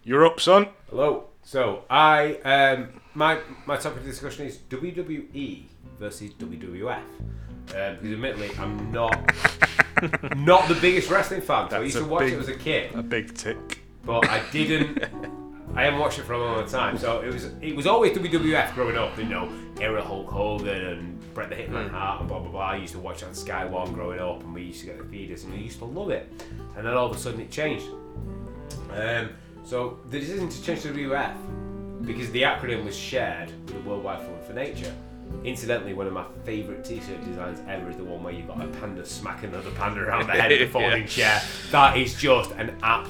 You're 0.04 0.26
up, 0.26 0.40
son. 0.40 0.68
Hello. 0.90 1.26
So 1.44 1.84
I 1.90 2.36
um 2.46 3.02
my 3.14 3.40
my 3.66 3.76
topic 3.78 4.00
of 4.00 4.06
discussion 4.06 4.46
is 4.48 4.58
WWE 4.70 5.64
versus 6.00 6.32
WWF. 6.34 6.98
Um, 6.98 7.96
because 7.96 8.12
admittedly, 8.12 8.52
I'm 8.60 8.92
not 8.92 9.16
not 10.36 10.68
the 10.68 10.78
biggest 10.82 11.10
wrestling 11.10 11.42
fan. 11.42 11.70
So 11.70 11.78
I 11.78 11.80
That's 11.80 11.84
used 11.84 11.98
to 11.98 12.04
a 12.04 12.08
watch 12.08 12.20
big- 12.22 12.34
it 12.34 12.40
as 12.40 12.48
a 12.50 12.56
kid, 12.56 12.94
A 12.96 13.02
big 13.04 13.34
tick. 13.36 13.80
but 14.06 14.28
I 14.30 14.42
didn't. 14.52 15.04
I 15.76 15.84
haven't 15.86 16.00
watched 16.00 16.20
it 16.20 16.24
for 16.24 16.34
a 16.34 16.40
long 16.40 16.68
time, 16.68 16.98
so 16.98 17.22
it 17.22 17.34
was 17.34 17.46
it 17.62 17.76
was 17.76 17.88
always 17.88 18.16
WWF 18.16 18.74
growing 18.76 18.96
up. 18.98 19.18
You 19.18 19.26
know, 19.26 19.50
era 19.82 20.04
Hulk 20.04 20.30
Hogan 20.30 20.68
and 20.86 21.34
Bret 21.34 21.50
the 21.50 21.56
Hitman 21.56 21.90
Hart 21.90 22.20
and 22.20 22.30
blah 22.30 22.40
blah 22.40 22.52
blah. 22.52 22.62
I 22.62 22.76
used 22.78 22.94
to 22.94 23.00
watch 23.00 23.24
on 23.24 23.34
Sky 23.34 23.66
One 23.66 23.92
growing 23.94 24.20
up, 24.20 24.44
and 24.44 24.54
we 24.54 24.64
used 24.64 24.82
to 24.82 24.86
get 24.86 24.98
the 25.00 25.04
feeders, 25.06 25.44
and 25.46 25.54
we 25.54 25.60
used 25.62 25.80
to 25.80 25.86
love 25.86 26.10
it. 26.12 26.32
And 26.78 26.86
then 26.86 26.94
all 26.94 27.08
of 27.10 27.16
a 27.16 27.20
sudden, 27.20 27.40
it 27.42 27.50
changed. 27.50 27.88
Um, 28.92 29.30
so 29.64 30.00
the 30.10 30.20
decision 30.20 30.50
to 30.50 30.64
change 30.64 30.82
to 30.84 30.90
WWF 30.94 32.06
because 32.06 32.30
the 32.32 32.42
acronym 32.44 32.84
was 32.84 32.96
shared 32.98 33.50
with 33.66 33.84
the 33.84 33.90
Worldwide 33.90 34.20
Fund 34.22 34.44
for 34.46 34.54
Nature. 34.54 34.94
Incidentally, 35.44 35.94
one 35.94 36.06
of 36.06 36.14
my 36.14 36.26
favourite 36.44 36.84
T-shirt 36.86 37.24
designs 37.26 37.60
ever 37.68 37.90
is 37.90 37.96
the 37.98 38.04
one 38.04 38.22
where 38.22 38.34
you've 38.34 38.48
got 38.48 38.62
a 38.62 38.68
panda 38.68 39.04
smacking 39.06 39.50
another 39.50 39.72
panda 39.72 40.02
around 40.02 40.28
the 40.28 40.34
head 40.34 40.52
of 40.52 40.62
a 40.62 40.68
folding 40.72 41.02
Yeah. 41.04 41.08
chair. 41.08 41.42
That 41.72 41.98
is 41.98 42.14
just 42.14 42.52
an 42.52 42.76
app. 42.84 43.08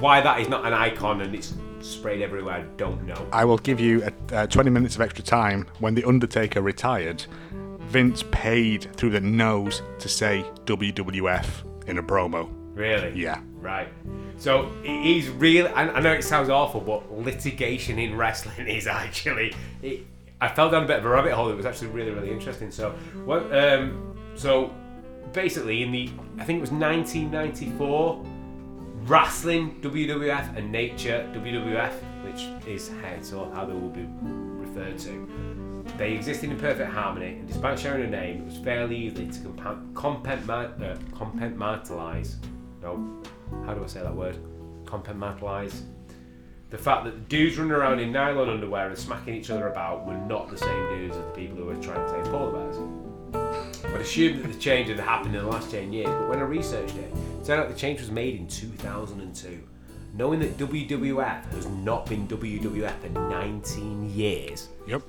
Why 0.00 0.20
that 0.20 0.40
is 0.40 0.48
not 0.48 0.66
an 0.66 0.74
icon 0.74 1.20
and 1.22 1.34
it's 1.34 1.54
sprayed 1.82 2.22
everywhere, 2.22 2.54
I 2.54 2.62
don't 2.76 3.04
know. 3.06 3.26
I 3.32 3.44
will 3.44 3.58
give 3.58 3.80
you 3.80 4.04
a, 4.04 4.34
uh, 4.34 4.46
20 4.46 4.70
minutes 4.70 4.94
of 4.94 5.00
extra 5.00 5.24
time. 5.24 5.66
When 5.78 5.94
The 5.94 6.04
Undertaker 6.04 6.62
retired, 6.62 7.24
Vince 7.80 8.24
paid 8.30 8.94
through 8.96 9.10
the 9.10 9.20
nose 9.20 9.82
to 9.98 10.08
say 10.08 10.44
WWF 10.64 11.88
in 11.88 11.98
a 11.98 12.02
promo. 12.02 12.48
Really? 12.74 13.12
Yeah. 13.20 13.40
Right. 13.60 13.88
So 14.38 14.72
he's 14.82 15.28
really. 15.28 15.68
I, 15.68 15.88
I 15.88 16.00
know 16.00 16.12
it 16.12 16.24
sounds 16.24 16.48
awful, 16.48 16.80
but 16.80 17.12
litigation 17.12 17.98
in 17.98 18.16
wrestling 18.16 18.66
is 18.66 18.86
actually. 18.86 19.54
It, 19.82 20.06
I 20.40 20.48
fell 20.48 20.70
down 20.70 20.84
a 20.84 20.86
bit 20.86 20.98
of 20.98 21.04
a 21.04 21.08
rabbit 21.08 21.32
hole. 21.32 21.50
It 21.50 21.56
was 21.56 21.66
actually 21.66 21.88
really, 21.88 22.10
really 22.10 22.30
interesting. 22.30 22.70
So 22.70 22.90
what? 23.24 23.54
Um, 23.56 24.16
so 24.34 24.74
basically, 25.32 25.82
in 25.82 25.92
the 25.92 26.10
I 26.38 26.44
think 26.44 26.58
it 26.58 26.60
was 26.60 26.72
1994, 26.72 28.24
wrestling 29.06 29.80
WWF 29.80 30.56
and 30.56 30.70
nature 30.70 31.28
WWF, 31.34 31.92
which 32.24 32.46
is 32.68 32.90
how 33.02 33.20
so 33.20 33.50
how 33.52 33.64
they 33.64 33.72
will 33.72 33.88
be 33.88 34.06
referred 34.20 34.98
to. 34.98 35.84
They 35.98 36.12
existed 36.12 36.50
in 36.50 36.58
perfect 36.58 36.90
harmony, 36.92 37.38
and 37.38 37.48
despite 37.48 37.78
sharing 37.78 38.04
a 38.04 38.10
name, 38.10 38.42
it 38.42 38.44
was 38.44 38.56
fairly 38.58 38.96
easy 38.96 39.26
to 39.26 39.38
compa- 39.40 39.92
uh. 39.94 40.96
No, 42.82 43.22
how 43.66 43.74
do 43.74 43.84
I 43.84 43.86
say 43.86 44.00
that 44.00 44.14
word? 44.14 44.38
Compartmentalize. 44.84 45.82
The 46.70 46.78
fact 46.78 47.04
that 47.04 47.28
dudes 47.28 47.58
running 47.58 47.72
around 47.72 47.98
in 47.98 48.12
nylon 48.12 48.48
underwear 48.48 48.88
and 48.88 48.96
smacking 48.96 49.34
each 49.34 49.50
other 49.50 49.68
about 49.68 50.06
were 50.06 50.16
not 50.16 50.48
the 50.50 50.56
same 50.56 50.88
dudes 50.88 51.16
as 51.16 51.24
the 51.24 51.30
people 51.32 51.56
who 51.56 51.66
were 51.66 51.76
trying 51.76 52.06
to 52.06 52.12
take 52.14 52.24
polar 52.32 52.52
bears. 52.52 52.78
I'd 53.84 54.00
assumed 54.00 54.42
that 54.42 54.52
the 54.52 54.58
change 54.58 54.88
had 54.88 54.98
happened 54.98 55.36
in 55.36 55.44
the 55.44 55.50
last 55.50 55.70
10 55.70 55.92
years, 55.92 56.06
but 56.08 56.28
when 56.30 56.38
I 56.38 56.42
researched 56.42 56.96
it, 56.96 57.12
Turned 57.44 57.60
out 57.60 57.68
the 57.68 57.74
change 57.74 58.00
was 58.00 58.10
made 58.10 58.36
in 58.36 58.46
2002. 58.46 59.62
Knowing 60.14 60.40
that 60.40 60.56
WWF 60.58 61.44
has 61.52 61.66
not 61.66 62.06
been 62.06 62.28
WWF 62.28 62.92
for 63.00 63.08
19 63.08 64.10
years 64.10 64.68
Yep. 64.86 65.02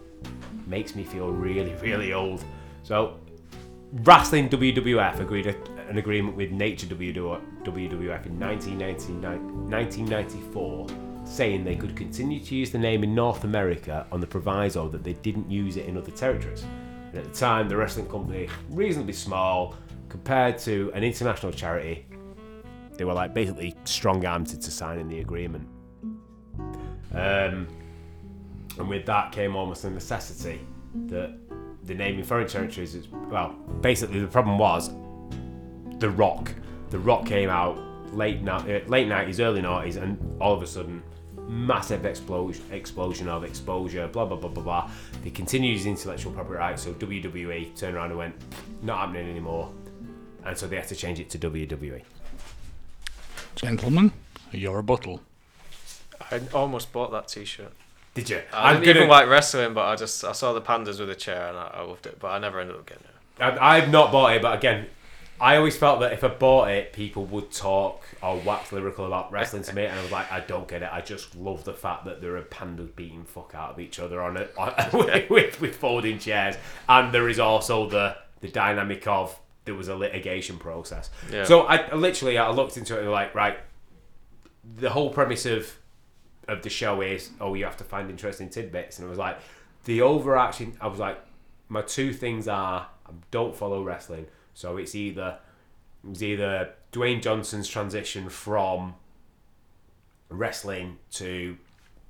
makes 0.65 0.95
me 0.95 1.03
feel 1.03 1.29
really, 1.29 1.75
really 1.75 2.13
old. 2.13 2.43
So, 2.83 3.19
Wrestling 3.91 4.49
WWF 4.49 5.19
agreed 5.19 5.45
an 5.89 5.97
agreement 5.99 6.35
with 6.35 6.49
Nature 6.51 6.87
WWF 6.87 8.25
in 8.25 8.39
1994, 8.39 10.87
saying 11.25 11.63
they 11.63 11.75
could 11.75 11.95
continue 11.95 12.39
to 12.39 12.55
use 12.55 12.71
the 12.71 12.79
name 12.79 13.03
in 13.03 13.13
North 13.13 13.43
America 13.43 14.07
on 14.11 14.19
the 14.19 14.25
proviso 14.27 14.89
that 14.89 15.03
they 15.03 15.13
didn't 15.13 15.51
use 15.51 15.77
it 15.77 15.85
in 15.85 15.97
other 15.97 16.11
territories. 16.11 16.65
And 17.09 17.17
at 17.19 17.25
the 17.25 17.39
time, 17.39 17.69
the 17.69 17.77
wrestling 17.77 18.07
company 18.07 18.49
reasonably 18.69 19.13
small 19.13 19.75
compared 20.09 20.57
to 20.59 20.91
an 20.95 21.03
international 21.03 21.51
charity. 21.51 22.05
They 22.97 23.05
were 23.05 23.13
like 23.13 23.33
basically 23.33 23.75
strong-armed 23.85 24.47
to 24.47 24.71
signing 24.71 25.07
the 25.07 25.19
agreement. 25.19 25.67
Um, 27.13 27.67
and 28.77 28.89
with 28.89 29.05
that 29.05 29.31
came 29.31 29.55
almost 29.55 29.83
a 29.83 29.89
necessity 29.89 30.59
that 31.07 31.37
the 31.83 31.93
name 31.93 32.17
in 32.17 32.23
foreign 32.23 32.47
territories 32.47 32.95
is 32.95 33.07
well 33.29 33.49
basically 33.81 34.19
the 34.19 34.27
problem 34.27 34.57
was 34.57 34.89
the 35.99 36.09
rock 36.09 36.53
the 36.89 36.99
rock 36.99 37.25
came 37.25 37.49
out 37.49 37.77
late 38.13 38.41
ni- 38.41 38.49
uh, 38.49 38.79
late 38.87 39.07
90s 39.07 39.39
early 39.39 39.61
90s 39.61 40.01
and 40.01 40.17
all 40.41 40.53
of 40.53 40.61
a 40.61 40.67
sudden 40.67 41.03
massive 41.47 42.05
explosion 42.05 42.63
explosion 42.71 43.27
of 43.27 43.43
exposure 43.43 44.07
blah 44.07 44.25
blah 44.25 44.37
blah 44.37 44.49
blah 44.49 44.63
blah 44.63 44.91
they 45.23 45.29
continued 45.29 45.73
using 45.73 45.91
intellectual 45.91 46.31
property 46.31 46.57
rights 46.57 46.83
so 46.83 46.93
WWE 46.93 47.75
turned 47.75 47.95
around 47.95 48.09
and 48.09 48.17
went 48.17 48.35
not 48.81 48.99
happening 48.99 49.29
anymore 49.29 49.71
and 50.45 50.57
so 50.57 50.67
they 50.67 50.75
had 50.75 50.87
to 50.87 50.95
change 50.95 51.19
it 51.19 51.29
to. 51.29 51.37
WWE 51.39 52.01
Gentlemen, 53.55 54.11
you're 54.51 54.79
a 54.79 54.83
bottle. 54.83 55.21
I 56.31 56.41
almost 56.53 56.91
bought 56.91 57.11
that 57.11 57.27
T-shirt. 57.27 57.71
did 58.13 58.29
you 58.29 58.41
I 58.51 58.69
I'm 58.71 58.75
didn't 58.81 58.89
even 58.97 59.01
gonna- 59.09 59.11
like 59.11 59.29
wrestling, 59.29 59.73
but 59.73 59.85
I 59.85 59.95
just 59.95 60.23
I 60.23 60.31
saw 60.31 60.53
the 60.53 60.61
pandas 60.61 60.99
with 60.99 61.09
a 61.09 61.15
chair 61.15 61.47
and 61.49 61.57
I, 61.57 61.71
I 61.75 61.81
loved 61.81 62.05
it. 62.05 62.19
But 62.19 62.29
I 62.29 62.39
never 62.39 62.59
ended 62.59 62.75
up 62.75 62.85
getting 62.85 63.03
it. 63.05 63.41
I- 63.43 63.77
I've 63.77 63.89
not 63.89 64.11
bought 64.11 64.35
it, 64.35 64.41
but 64.41 64.57
again, 64.57 64.87
I 65.41 65.57
always 65.57 65.75
felt 65.75 65.99
that 65.99 66.13
if 66.13 66.23
I 66.23 66.29
bought 66.29 66.69
it, 66.69 66.93
people 66.93 67.25
would 67.25 67.51
talk 67.51 68.03
or 68.21 68.37
wax 68.37 68.71
lyrical 68.71 69.05
about 69.05 69.31
wrestling 69.31 69.63
to 69.63 69.75
me, 69.75 69.85
and 69.85 69.99
I 69.99 70.01
was 70.01 70.11
like, 70.11 70.31
I 70.31 70.39
don't 70.39 70.67
get 70.67 70.83
it. 70.83 70.89
I 70.91 71.01
just 71.01 71.35
love 71.35 71.63
the 71.63 71.73
fact 71.73 72.05
that 72.05 72.21
there 72.21 72.37
are 72.37 72.41
pandas 72.43 72.95
beating 72.95 73.25
fuck 73.25 73.53
out 73.55 73.71
of 73.71 73.79
each 73.79 73.99
other 73.99 74.21
on 74.21 74.37
it 74.37 74.53
on, 74.57 74.73
with, 75.29 75.59
with 75.59 75.75
folding 75.75 76.19
chairs, 76.19 76.55
and 76.87 77.13
there 77.13 77.29
is 77.29 77.39
also 77.39 77.87
the 77.89 78.15
the 78.41 78.47
dynamic 78.49 79.07
of 79.07 79.37
there 79.65 79.75
was 79.75 79.87
a 79.87 79.95
litigation 79.95 80.57
process. 80.57 81.09
Yeah. 81.31 81.43
So 81.43 81.61
I, 81.61 81.77
I 81.77 81.95
literally 81.95 82.37
I 82.37 82.49
looked 82.49 82.77
into 82.77 82.99
it 82.99 83.07
like 83.07 83.33
right, 83.35 83.57
the 84.77 84.89
whole 84.89 85.09
premise 85.09 85.45
of 85.45 85.77
of 86.47 86.61
the 86.61 86.69
show 86.69 87.01
is 87.01 87.31
oh 87.39 87.53
you 87.53 87.63
have 87.63 87.77
to 87.77 87.83
find 87.83 88.09
interesting 88.09 88.49
tidbits, 88.49 88.99
and 88.99 89.07
I 89.07 89.09
was 89.09 89.19
like 89.19 89.37
the 89.85 90.01
overarching. 90.01 90.77
I 90.81 90.87
was 90.87 90.99
like 90.99 91.19
my 91.69 91.81
two 91.81 92.13
things 92.13 92.47
are 92.47 92.87
I 93.05 93.11
don't 93.31 93.55
follow 93.55 93.83
wrestling, 93.83 94.27
so 94.53 94.77
it's 94.77 94.95
either 94.95 95.39
it 96.03 96.09
was 96.09 96.23
either 96.23 96.73
Dwayne 96.91 97.21
Johnson's 97.21 97.67
transition 97.67 98.29
from 98.29 98.95
wrestling 100.29 100.97
to 101.11 101.57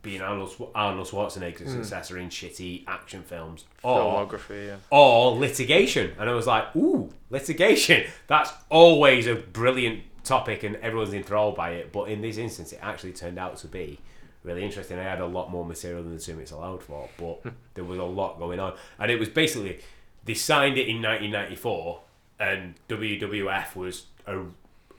being 0.03 0.21
Arnold, 0.21 0.49
Schwar- 0.49 0.69
Arnold 0.75 1.07
Schwarzenegger's 1.07 1.71
successor 1.71 2.15
hmm. 2.15 2.23
in 2.23 2.29
shitty 2.29 2.83
action 2.87 3.23
films, 3.23 3.65
or 3.81 3.99
Filmography, 3.99 4.67
yeah. 4.67 4.75
or 4.91 5.35
litigation. 5.35 6.11
And 6.19 6.29
I 6.29 6.33
was 6.33 6.45
like, 6.45 6.75
ooh, 6.75 7.11
litigation. 7.31 8.05
That's 8.27 8.51
always 8.69 9.25
a 9.25 9.33
brilliant 9.33 10.03
topic 10.23 10.63
and 10.63 10.75
everyone's 10.77 11.13
enthralled 11.13 11.55
by 11.55 11.71
it. 11.71 11.91
But 11.91 12.09
in 12.09 12.21
this 12.21 12.37
instance, 12.37 12.73
it 12.73 12.79
actually 12.83 13.13
turned 13.13 13.39
out 13.39 13.57
to 13.57 13.67
be 13.67 13.99
really 14.43 14.63
interesting. 14.63 14.99
I 14.99 15.03
had 15.03 15.21
a 15.21 15.25
lot 15.25 15.49
more 15.49 15.65
material 15.65 16.03
than 16.03 16.13
the 16.13 16.19
two 16.19 16.33
minutes 16.33 16.51
allowed 16.51 16.83
for, 16.83 17.09
but 17.17 17.39
hmm. 17.41 17.49
there 17.73 17.85
was 17.85 17.97
a 17.97 18.03
lot 18.03 18.37
going 18.37 18.59
on. 18.59 18.75
And 18.99 19.09
it 19.09 19.17
was 19.17 19.29
basically, 19.29 19.79
they 20.25 20.35
signed 20.35 20.77
it 20.77 20.87
in 20.87 21.01
1994 21.01 22.01
and 22.39 22.75
WWF 22.89 23.75
was 23.75 24.07
a 24.27 24.41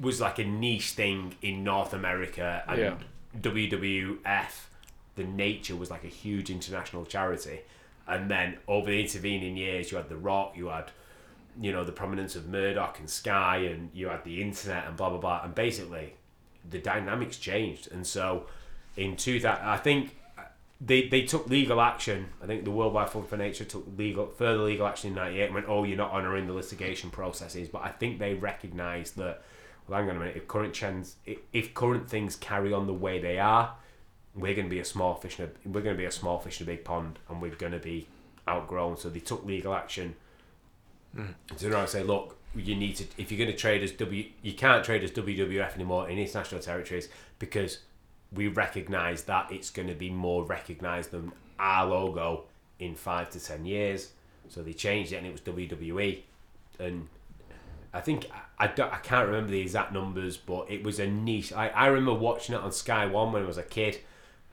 was 0.01 0.21
like 0.21 0.41
a 0.41 0.45
niche 0.45 0.91
thing 0.91 1.37
in 1.41 1.63
North 1.63 1.93
America 1.93 2.65
and 2.67 2.79
Yeah. 2.81 2.97
WWF 3.41 4.67
the 5.17 5.25
nature 5.25 5.77
was 5.77 5.91
like 5.91 6.05
a 6.05 6.09
huge 6.09 6.51
international 6.51 7.05
charity 7.05 7.61
and 8.07 8.31
then 8.31 8.57
over 8.69 8.91
the 8.91 9.01
intervening 9.01 9.57
years 9.57 9.91
you 9.91 9.97
had 9.97 10.09
the 10.09 10.17
rock 10.17 10.55
you 10.57 10.69
had 10.69 10.91
you 11.61 11.73
know 11.73 11.85
the 11.85 11.93
prominence 11.93 12.35
of 12.35 12.49
murdoch 12.49 12.99
and 12.99 13.09
sky 13.09 13.59
and 13.59 13.91
you 13.95 14.09
had 14.09 14.25
the 14.25 14.43
internet 14.43 14.87
and 14.87 14.97
blah 14.97 15.09
blah 15.09 15.19
blah 15.19 15.41
and 15.45 15.55
basically 15.55 16.15
the 16.69 16.79
dynamics 16.79 17.37
changed 17.37 17.91
and 17.93 18.07
so 18.07 18.47
in 18.97 19.17
2000 19.17 19.63
i 19.65 19.77
think 19.77 20.17
uh, 20.37 20.43
they, 20.81 21.09
they 21.09 21.23
took 21.23 21.49
legal 21.49 21.81
action. 21.81 22.27
I 22.43 22.47
think 22.47 22.65
the 22.65 22.71
Worldwide 22.71 23.09
Fund 23.09 23.29
for 23.29 23.37
Nature 23.37 23.65
took 23.65 23.87
legal 23.97 24.27
further 24.27 24.65
legal 24.65 24.87
action 24.87 25.11
in 25.11 25.15
'98 25.15 25.45
and 25.45 25.55
went, 25.55 25.67
"Oh, 25.69 25.85
you're 25.85 25.97
not 25.97 26.11
honouring 26.11 26.47
the 26.47 26.53
litigation 26.53 27.11
processes." 27.11 27.69
But 27.69 27.83
I 27.83 27.91
think 27.91 28.19
they 28.19 28.35
recognised 28.35 29.17
that. 29.17 29.43
Well, 29.87 30.01
hang 30.01 30.11
on 30.11 30.17
a 30.17 30.19
minute. 30.19 30.37
If 30.37 30.49
current 30.49 30.75
trends, 30.75 31.17
if 31.53 31.75
current 31.75 32.11
things 32.11 32.35
carry 32.37 32.73
on 32.73 32.87
the 32.87 32.93
way 32.93 33.21
they 33.21 33.39
are, 33.39 33.77
we're 34.35 34.55
going 34.55 34.67
to 34.67 34.71
be 34.71 34.81
a 34.81 34.85
small 34.85 35.15
fish 35.15 35.39
in 35.39 35.47
a 35.47 35.69
we're 35.69 35.83
going 35.83 35.95
to 35.95 36.01
be 36.01 36.07
a 36.07 36.11
small 36.11 36.39
fish 36.39 36.61
in 36.61 36.67
a 36.67 36.71
big 36.71 36.85
pond, 36.85 37.19
and 37.29 37.41
we're 37.41 37.55
going 37.55 37.73
to 37.73 37.79
be 37.79 38.07
outgrown. 38.49 38.97
So 38.97 39.09
they 39.09 39.21
took 39.21 39.45
legal 39.45 39.75
action 39.75 40.17
to 41.57 41.71
try 41.71 41.81
and 41.81 41.89
say, 41.89 42.03
look, 42.03 42.37
you 42.55 42.75
need 42.75 42.97
to 42.97 43.05
if 43.17 43.31
you're 43.31 43.39
going 43.39 43.51
to 43.51 43.57
trade 43.57 43.83
as 43.83 43.93
W, 43.93 44.25
you 44.43 44.53
can't 44.53 44.85
trade 44.85 45.03
as 45.05 45.11
WWF 45.13 45.75
anymore 45.75 46.09
in 46.09 46.19
international 46.19 46.61
territories 46.61 47.09
because 47.39 47.79
we 48.33 48.49
recognise 48.49 49.25
that 49.25 49.51
it's 49.53 49.71
going 49.71 49.89
to 49.89 49.95
be 49.95 50.11
more 50.11 50.45
recognised 50.45 51.13
than 51.13 51.33
our 51.59 51.87
logo 51.87 52.45
in 52.79 52.95
five 52.95 53.31
to 53.31 53.41
ten 53.41 53.65
years. 53.65 54.11
So 54.49 54.63
they 54.63 54.73
changed 54.73 55.13
it, 55.13 55.17
and 55.17 55.27
it 55.27 55.33
was 55.33 55.41
WWE, 55.41 56.21
and 56.79 57.09
I 57.95 58.01
think 58.01 58.27
I, 58.59 58.67
don't, 58.67 58.93
I 58.93 58.99
can't 58.99 59.27
remember 59.27 59.53
the 59.53 59.61
exact 59.61 59.93
numbers, 59.93 60.37
but 60.37 60.71
it 60.71 60.83
was 60.83 60.99
a 60.99 61.07
niche. 61.07 61.53
I, 61.53 61.69
I 61.69 61.87
remember 61.87 62.15
watching 62.15 62.55
it 62.55 62.61
on 62.61 62.73
Sky 62.73 63.07
One 63.07 63.33
when 63.33 63.43
I 63.43 63.47
was 63.47 63.57
a 63.57 63.63
kid, 63.63 64.01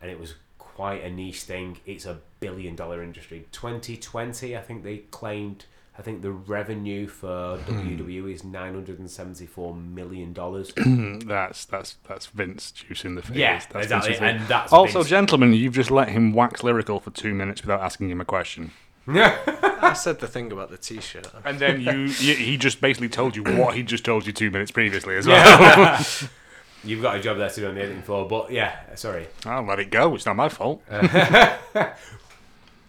and 0.02 0.10
it 0.10 0.20
was 0.20 0.36
quite 0.58 1.04
a 1.04 1.10
niche 1.10 1.42
thing. 1.42 1.78
It's 1.86 2.06
a 2.06 2.20
billion 2.40 2.76
dollar 2.76 3.04
industry. 3.04 3.46
2020, 3.52 4.58
I 4.58 4.62
think 4.62 4.84
they 4.84 5.00
claimed. 5.12 5.66
I 5.98 6.02
think 6.02 6.22
the 6.22 6.32
revenue 6.32 7.06
for 7.06 7.58
hmm. 7.58 7.90
WWE 7.90 8.34
is 8.34 8.44
974 8.44 9.76
million 9.76 10.34
dollars. 10.34 10.74
That's 11.26 11.66
that's 11.66 11.98
that's 12.08 12.28
Vince 12.28 12.72
juicing 12.72 13.16
the 13.16 13.22
figures. 13.22 13.38
yeah, 13.38 13.62
that's 13.72 13.86
exactly, 13.86 14.14
Vince's 14.14 14.22
and 14.22 14.48
that's 14.48 14.74
Also, 14.74 15.00
Vince. 15.00 15.10
gentlemen, 15.10 15.54
you've 15.54 15.74
just 15.74 15.92
let 15.92 16.10
him 16.10 16.34
wax 16.34 16.64
lyrical 16.64 17.00
for 17.00 17.12
two 17.12 17.34
minutes 17.34 17.62
without 17.62 17.82
asking 17.82 18.10
him 18.10 18.22
a 18.22 18.26
question. 18.26 18.72
Yeah, 19.06 19.38
I 19.82 19.94
said 19.94 20.20
the 20.20 20.28
thing 20.28 20.52
about 20.52 20.70
the 20.70 20.78
T-shirt. 20.78 21.28
And 21.44 21.60
then 21.60 21.82
you, 21.82 22.02
you 22.02 22.36
he 22.36 22.58
just 22.58 22.82
basically 22.82 23.10
told 23.10 23.36
you 23.36 23.44
what 23.44 23.76
he 23.76 23.84
just 23.84 24.06
told 24.06 24.26
you 24.26 24.34
two 24.34 24.50
minutes 24.50 24.72
previously 24.72 25.18
as 25.18 25.28
well. 25.28 26.06
You've 26.84 27.02
got 27.02 27.16
a 27.16 27.22
job 27.22 27.38
there 27.38 27.50
to 27.50 27.56
do 27.62 27.68
on 27.68 27.76
the 27.76 27.82
editing 27.82 28.02
floor, 28.02 28.28
but 28.28 28.52
yeah, 28.52 28.96
sorry. 28.96 29.28
I'll 29.46 29.64
let 29.66 29.80
it 29.80 29.92
go. 29.92 30.16
It's 30.16 30.26
not 30.26 30.36
my 30.36 30.50
fault. 30.50 30.82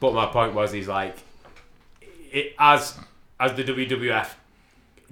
But 0.00 0.14
my 0.14 0.26
point 0.26 0.52
was, 0.55 0.72
he's 0.72 0.88
like, 0.88 1.16
it, 2.33 2.55
as 2.59 2.98
as 3.38 3.55
the 3.55 3.62
WWF 3.62 4.28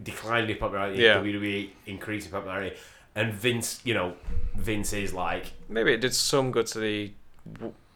declined 0.02 0.50
in 0.50 0.56
popularity, 0.56 1.00
Yeah. 1.02 1.16
WWE 1.18 1.70
increased 1.86 2.26
in 2.26 2.32
popularity, 2.32 2.76
and 3.14 3.32
Vince, 3.32 3.80
you 3.84 3.94
know, 3.94 4.14
Vince 4.56 4.92
is 4.92 5.12
like, 5.14 5.52
Maybe 5.68 5.92
it 5.92 6.00
did 6.00 6.12
some 6.14 6.50
good 6.50 6.66
to 6.68 6.80
the 6.80 7.12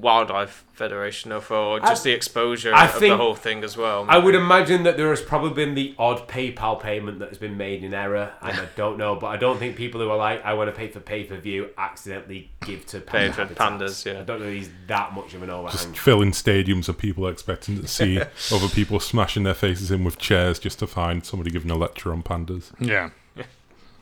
Wildlife 0.05 0.65
Federation, 0.75 1.33
or 1.33 1.41
for 1.41 1.81
I- 1.83 1.89
just 1.89 2.05
the 2.05 2.13
exposure 2.13 2.75
I 2.75 2.87
of 2.87 3.01
the 3.01 3.17
whole 3.17 3.35
thing 3.35 3.65
as 3.65 3.75
well. 3.75 4.05
I 4.07 4.19
would 4.19 4.35
imagine 4.35 4.83
that 4.83 4.99
there 4.99 5.09
has 5.09 5.23
probably 5.23 5.55
been 5.55 5.75
the 5.75 5.95
odd 5.99 6.29
PayPal 6.29 6.79
payment 6.79 7.21
that 7.21 7.31
has 7.31 7.39
been 7.39 7.57
made 7.57 7.83
in 7.83 7.95
error, 7.95 8.33
and 8.43 8.61
I 8.61 8.69
don't 8.77 8.99
know, 8.99 9.17
but 9.17 9.29
I 9.29 9.39
don't 9.39 9.59
think 9.59 9.77
people 9.77 10.01
who 10.03 10.11
are 10.11 10.19
like, 10.19 10.45
I 10.45 10.53
want 10.53 10.69
to 10.69 10.77
pay 10.77 10.89
for 10.89 11.01
pay 11.01 11.25
per 11.25 11.39
view, 11.39 11.71
accidentally 11.79 12.51
give 12.67 12.85
to 12.87 13.01
Pay 13.01 13.31
for 13.33 13.47
pandas, 13.47 14.05
yeah. 14.05 14.21
I 14.21 14.25
don't 14.25 14.41
know. 14.41 14.51
He's 14.51 14.69
that 14.89 15.15
much 15.15 15.33
of 15.33 15.43
an 15.43 15.49
overhang. 15.49 15.73
Just 15.73 15.99
filling 15.99 16.33
stadiums 16.33 16.89
of 16.89 16.99
people 16.99 17.27
expecting 17.27 17.81
to 17.81 17.89
see 17.89 18.19
other 18.53 18.69
people 18.69 19.01
smashing 19.01 19.45
their 19.45 19.55
faces 19.55 19.91
in 19.91 20.05
with 20.05 20.19
chairs 20.19 20.59
just 20.59 20.79
to 20.81 20.87
find 20.87 21.25
somebody 21.25 21.51
giving 21.51 21.71
a 21.71 21.77
lecture 21.77 22.13
on 22.13 22.23
pandas. 22.23 22.73
Yeah. 22.79 23.11
And 23.37 23.47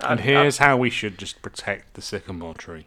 And 0.01 0.21
here's 0.21 0.59
how 0.59 0.77
we 0.77 0.91
should 0.91 1.17
just 1.17 1.43
protect 1.43 1.95
the 1.95 2.03
sycamore 2.03 2.55
tree. 2.55 2.87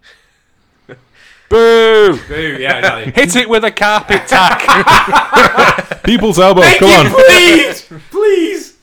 Boo! 1.50 2.18
Boo, 2.28 2.58
yeah, 2.60 2.78
exactly. 2.80 3.12
Hit 3.14 3.36
it 3.36 3.50
with 3.50 3.64
a 3.64 3.72
carpet 3.72 4.28
tack. 4.28 6.02
People's 6.04 6.40
elbow, 6.40 6.62
come 6.80 6.90
on. 6.90 7.12
please, 7.28 7.88
please. 8.10 8.78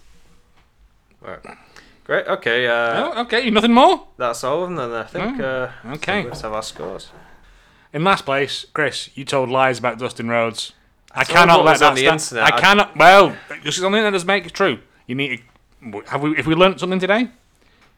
Right. 1.20 1.38
Great. 2.04 2.26
Okay. 2.26 2.66
Uh, 2.66 2.72
oh, 3.14 3.20
okay, 3.22 3.48
nothing 3.50 3.72
more? 3.72 4.06
That's 4.16 4.42
all, 4.44 4.64
and 4.64 4.76
then 4.78 4.92
I 4.92 5.04
think. 5.04 5.40
Uh, 5.40 5.68
okay. 5.92 6.24
Let's 6.24 6.40
have 6.42 6.52
our 6.52 6.62
scores. 6.62 7.10
In 7.92 8.04
last 8.04 8.24
place, 8.24 8.66
Chris, 8.72 9.10
you 9.14 9.24
told 9.24 9.48
lies 9.50 9.78
about 9.78 9.98
Dustin 9.98 10.28
Rhodes. 10.28 10.72
I 11.14 11.24
told 11.24 11.36
cannot 11.36 11.64
let 11.64 11.78
that 11.80 11.90
on 11.90 11.94
the 11.94 12.00
stand. 12.02 12.20
internet. 12.20 12.52
I 12.52 12.56
I- 12.56 12.60
cannot. 12.60 12.96
Well, 12.96 13.36
just 13.62 13.82
on 13.82 13.92
the 13.92 13.98
internet 13.98 14.14
doesn't 14.14 14.26
make 14.26 14.46
it 14.46 14.52
true. 14.54 14.78
You 15.06 15.14
need 15.14 15.42
to. 15.82 16.00
Have 16.08 16.22
we? 16.22 16.36
If 16.36 16.46
we 16.46 16.54
learned 16.54 16.80
something 16.80 16.98
today, 16.98 17.28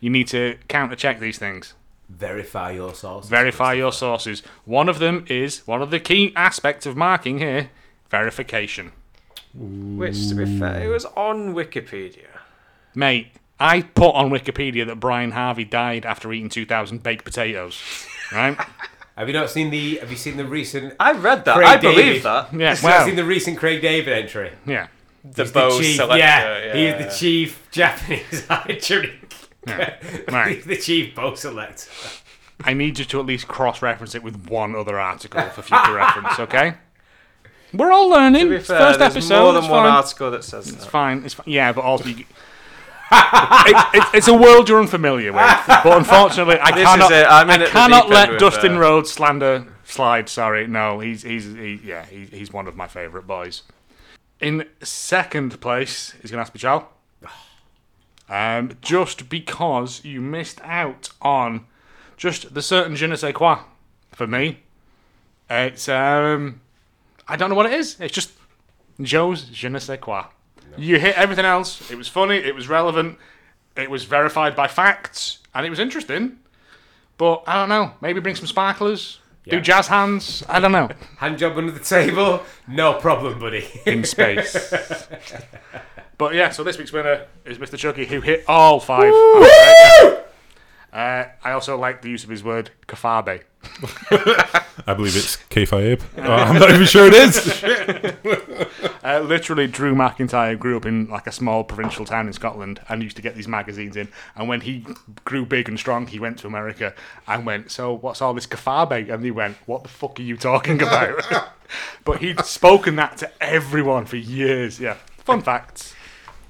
you 0.00 0.11
need 0.11 0.27
to 0.29 0.59
counter 0.68 0.96
check 0.96 1.20
these 1.20 1.38
things. 1.38 1.74
Verify 2.09 2.73
your 2.73 2.95
sources. 2.95 3.31
Verify 3.31 3.73
your 3.73 3.93
sources. 3.93 4.43
One 4.64 4.88
of 4.88 4.99
them 4.99 5.25
is 5.29 5.67
one 5.67 5.83
of 5.83 5.90
the 5.90 5.99
key 6.01 6.33
aspects 6.37 6.87
of 6.87 6.97
marking 6.97 7.38
here 7.38 7.71
verification. 8.11 8.93
Which, 9.55 10.29
to 10.29 10.35
be 10.35 10.59
fair, 10.59 10.83
it 10.85 10.88
was 10.88 11.05
on 11.17 11.55
Wikipedia. 11.55 12.27
Mate, 12.95 13.29
I 13.59 13.83
put 13.83 14.14
on 14.14 14.31
Wikipedia 14.31 14.87
that 14.87 14.97
Brian 15.01 15.31
Harvey 15.31 15.64
died 15.64 16.05
after 16.05 16.33
eating 16.33 16.49
2,000 16.49 17.03
baked 17.03 17.25
potatoes. 17.25 17.81
Right? 18.33 18.57
Have 19.17 19.29
you 19.29 19.35
not 19.35 19.49
seen 19.49 19.71
the? 19.71 19.97
Have 19.99 20.11
you 20.11 20.17
seen 20.17 20.37
the 20.37 20.45
recent? 20.45 20.95
I 20.99 21.12
read 21.12 21.45
that. 21.45 21.55
Craig 21.55 21.69
I 21.69 21.77
believe 21.77 22.25
that. 22.25 22.53
Yeah, 22.53 22.71
Have 22.71 22.83
you 22.83 22.88
well, 22.88 23.07
seen 23.07 23.14
the 23.17 23.25
recent 23.25 23.59
Craig 23.59 23.81
David 23.81 24.12
entry? 24.12 24.51
yeah. 24.67 24.88
The 25.25 25.45
He's 25.45 25.53
bow 25.53 25.79
chief, 25.81 25.97
selector. 25.97 26.19
yeah, 26.19 26.75
Yeah, 26.75 26.97
he's 26.99 27.07
the 27.07 27.19
chief 27.19 27.69
Japanese 27.71 28.45
archery. 28.51 29.21
Right. 30.29 30.62
the 30.64 30.77
chief 30.77 31.14
bow 31.14 31.35
selector. 31.35 31.88
I 32.62 32.72
need 32.72 32.98
you 32.98 33.05
to 33.07 33.20
at 33.20 33.27
least 33.27 33.48
cross 33.48 33.83
reference 33.83 34.14
it 34.14 34.22
with 34.22 34.48
one 34.48 34.74
other 34.77 34.98
article 34.98 35.42
for 35.50 35.62
future 35.62 35.92
reference, 35.94 36.38
okay? 36.38 36.74
We're 37.72 37.92
all 37.92 38.09
learning. 38.09 38.44
To 38.48 38.59
be 38.59 38.61
fair, 38.61 38.79
first 38.79 38.98
there's 39.00 39.16
episode. 39.16 39.42
more 39.42 39.53
than 39.55 39.62
one 39.70 39.83
fine. 39.85 39.92
article 39.92 40.31
that 40.31 40.44
says 40.44 40.68
It's 40.68 40.85
that. 40.85 40.90
fine. 40.90 41.24
It's 41.24 41.35
fine. 41.35 41.44
Yeah, 41.48 41.72
but 41.72 41.83
also 41.85 42.05
you, 42.09 42.24
it, 43.12 43.87
it, 43.94 44.05
it's 44.14 44.29
a 44.29 44.35
world 44.35 44.68
you're 44.68 44.81
unfamiliar 44.81 45.33
with. 45.33 45.42
But 45.66 45.96
unfortunately, 45.98 46.59
I 46.59 46.70
This 46.74 46.85
cannot. 46.88 47.11
is 47.11 47.18
it. 47.18 47.27
I'm 47.29 47.50
in 47.50 47.62
I 47.62 47.66
cannot 47.66 48.09
let 48.11 48.38
Dustin 48.38 48.74
uh, 48.77 48.79
Rhodes 48.81 49.11
slander 49.11 49.66
slide. 49.85 50.29
Sorry, 50.29 50.66
no, 50.68 51.00
he's 51.00 51.22
he's 51.22 51.44
he, 51.46 51.81
yeah 51.85 52.07
he, 52.07 52.27
he's 52.27 52.53
one 52.53 52.68
of 52.68 52.77
my 52.77 52.87
favourite 52.87 53.27
boys. 53.27 53.62
In 54.40 54.66
second 54.83 55.61
place 55.61 56.14
is 56.22 56.31
going 56.31 56.44
to 56.44 56.53
be 56.53 56.59
Chow. 56.61 56.88
Um, 58.29 58.73
just 58.81 59.29
because 59.29 60.05
you 60.05 60.21
missed 60.21 60.61
out 60.63 61.11
on 61.21 61.67
just 62.17 62.55
the 62.55 62.63
certain 62.63 62.97
je 62.97 63.07
ne 63.07 63.17
sais 63.17 63.35
quoi 63.35 63.59
for 64.13 64.27
me. 64.27 64.61
It's 65.51 65.89
um, 65.89 66.61
I 67.29 67.37
don't 67.37 67.51
know 67.51 67.57
what 67.57 67.67
it 67.67 67.73
is. 67.73 68.01
It's 68.01 68.15
just 68.15 68.33
Joe's 69.01 69.45
je 69.53 69.69
ne 69.69 69.79
sais 69.79 69.99
quoi. 70.01 70.25
You 70.77 70.99
hit 70.99 71.17
everything 71.17 71.45
else. 71.45 71.91
It 71.91 71.97
was 71.97 72.09
funny. 72.09 72.37
It 72.37 72.55
was 72.55 72.69
relevant. 72.69 73.19
It 73.77 73.91
was 73.91 74.05
verified 74.05 74.57
by 74.57 74.69
facts, 74.69 75.39
and 75.55 75.67
it 75.67 75.71
was 75.71 75.79
interesting. 75.79 76.39
But 77.19 77.45
I 77.47 77.55
don't 77.55 77.69
know. 77.69 77.93
Maybe 78.01 78.21
bring 78.21 78.35
some 78.35 78.47
sparklers. 78.47 79.21
Do 79.47 79.61
jazz 79.61 79.89
hands. 79.89 80.43
I 80.49 80.59
don't 80.59 80.73
know. 80.73 80.89
Hand 81.19 81.39
job 81.39 81.59
under 81.59 81.71
the 81.71 81.81
table, 81.81 82.43
no 82.67 82.95
problem, 82.95 83.39
buddy. 83.39 83.67
In 83.85 84.05
space. 84.05 84.57
but 86.18 86.35
yeah, 86.35 86.50
so 86.50 86.62
this 86.64 86.79
week's 86.79 86.92
winner 86.92 87.27
is 87.44 87.59
Mr. 87.59 87.77
Chucky, 87.77 88.07
who 88.07 88.20
hit 88.20 88.44
all 88.48 88.81
five. 88.81 89.12
Uh, 90.92 91.27
I 91.42 91.50
also 91.50 91.77
like 91.77 92.03
the 92.03 92.09
use 92.09 92.22
of 92.22 92.31
his 92.31 92.44
word 92.44 92.70
kafabe. 92.87 93.42
I 94.87 94.94
believe 94.94 95.16
it's 95.16 95.37
K5. 95.50 96.00
Uh, 96.24 96.33
I'm 96.33 96.59
not 96.59 96.70
even 96.70 96.87
sure 96.87 97.07
it 97.07 97.14
is. 97.14 98.70
Uh, 99.05 99.20
literally, 99.20 99.66
Drew 99.66 99.94
McIntyre 99.94 100.59
grew 100.59 100.79
up 100.79 100.87
in 100.87 101.07
like 101.11 101.27
a 101.27 101.33
small 101.33 101.62
provincial 101.62 102.07
town 102.07 102.27
in 102.27 102.33
Scotland 102.33 102.81
and 102.88 103.03
used 103.03 103.16
to 103.16 103.22
get 103.22 103.35
these 103.35 103.46
magazines 103.46 103.98
in. 103.98 104.09
And 104.35 104.48
when 104.48 104.62
he 104.62 104.87
grew 105.27 105.44
big 105.44 105.68
and 105.68 105.79
strong, 105.79 106.07
he 106.07 106.18
went 106.18 106.38
to 106.38 106.46
America 106.46 106.94
and 107.29 107.44
went, 107.44 107.70
"So 107.70 107.92
what's 107.92 108.22
all 108.22 108.33
this 108.33 108.46
kafabe?" 108.46 109.12
And 109.12 109.22
they 109.22 109.31
went, 109.31 109.59
"What 109.66 109.83
the 109.83 109.90
fuck 109.90 110.18
are 110.18 110.22
you 110.22 110.38
talking 110.38 110.81
about?" 110.81 111.22
but 112.05 112.20
he'd 112.22 112.40
spoken 112.46 112.96
that 112.96 113.18
to 113.18 113.31
everyone 113.42 114.07
for 114.07 114.16
years. 114.16 114.81
Yeah, 114.81 114.96
fun 115.18 115.42
facts. 115.42 115.94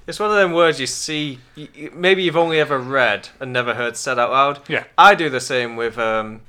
It's 0.07 0.19
one 0.19 0.29
of 0.29 0.35
them 0.35 0.53
words 0.53 0.79
you 0.79 0.85
see. 0.87 1.39
y- 1.57 1.67
y- 1.77 1.89
Maybe 1.93 2.23
you've 2.23 2.37
only 2.37 2.59
ever 2.59 2.77
read 2.77 3.29
and 3.39 3.51
never 3.51 3.73
heard 3.73 3.97
said 3.97 4.19
out 4.19 4.31
loud. 4.31 4.59
Yeah. 4.69 4.83
I 4.97 5.15
do 5.15 5.29
the 5.29 5.39
same 5.39 5.75
with 5.75 5.97
um, 5.97 6.41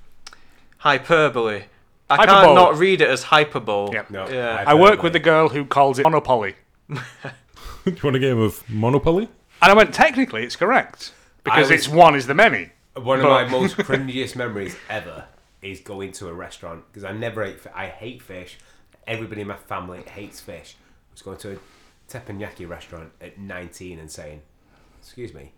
hyperbole. 0.78 1.64
I 2.08 2.16
Hyperbole. 2.16 2.44
can't 2.44 2.54
not 2.54 2.76
read 2.78 3.00
it 3.00 3.08
as 3.08 3.24
hyperbole. 3.24 3.94
Yep. 3.94 4.10
No, 4.10 4.28
Yeah. 4.28 4.62
I 4.66 4.74
work 4.74 5.02
with 5.02 5.12
the 5.12 5.18
girl 5.18 5.48
who 5.48 5.64
calls 5.64 5.98
it 5.98 6.04
monopoly. 6.04 6.54
Do 6.88 7.00
you 7.86 7.96
want 8.04 8.16
a 8.16 8.20
game 8.20 8.38
of 8.38 8.62
Monopoly? 8.68 9.28
And 9.62 9.72
I 9.72 9.74
went, 9.74 9.92
technically, 9.94 10.44
it's 10.44 10.54
correct. 10.56 11.12
Because 11.42 11.70
was- 11.70 11.86
it's 11.86 11.88
one 11.88 12.14
is 12.14 12.26
the 12.26 12.34
many. 12.34 12.70
One 12.94 13.18
of 13.20 13.24
But- 13.24 13.46
my 13.46 13.50
most 13.50 13.76
cringiest 13.78 14.36
memories 14.36 14.76
ever 14.88 15.24
is 15.62 15.80
going 15.80 16.12
to 16.12 16.28
a 16.28 16.32
restaurant 16.32 16.84
because 16.88 17.04
I 17.04 17.12
never 17.12 17.42
ate. 17.42 17.60
fi- 17.60 17.70
I 17.74 17.86
hate 17.88 18.22
fish. 18.22 18.58
Everybody 19.06 19.40
in 19.40 19.46
my 19.48 19.56
family 19.56 20.02
hates 20.02 20.40
fish. 20.40 20.76
I 20.80 21.12
was 21.12 21.22
going 21.22 21.38
to 21.38 21.52
a 21.54 21.56
teppanyaki 22.08 22.68
restaurant 22.68 23.10
at 23.20 23.38
19 23.38 23.98
and 23.98 24.10
saying, 24.10 24.42
"Excuse 25.00 25.32
me, 25.34 25.52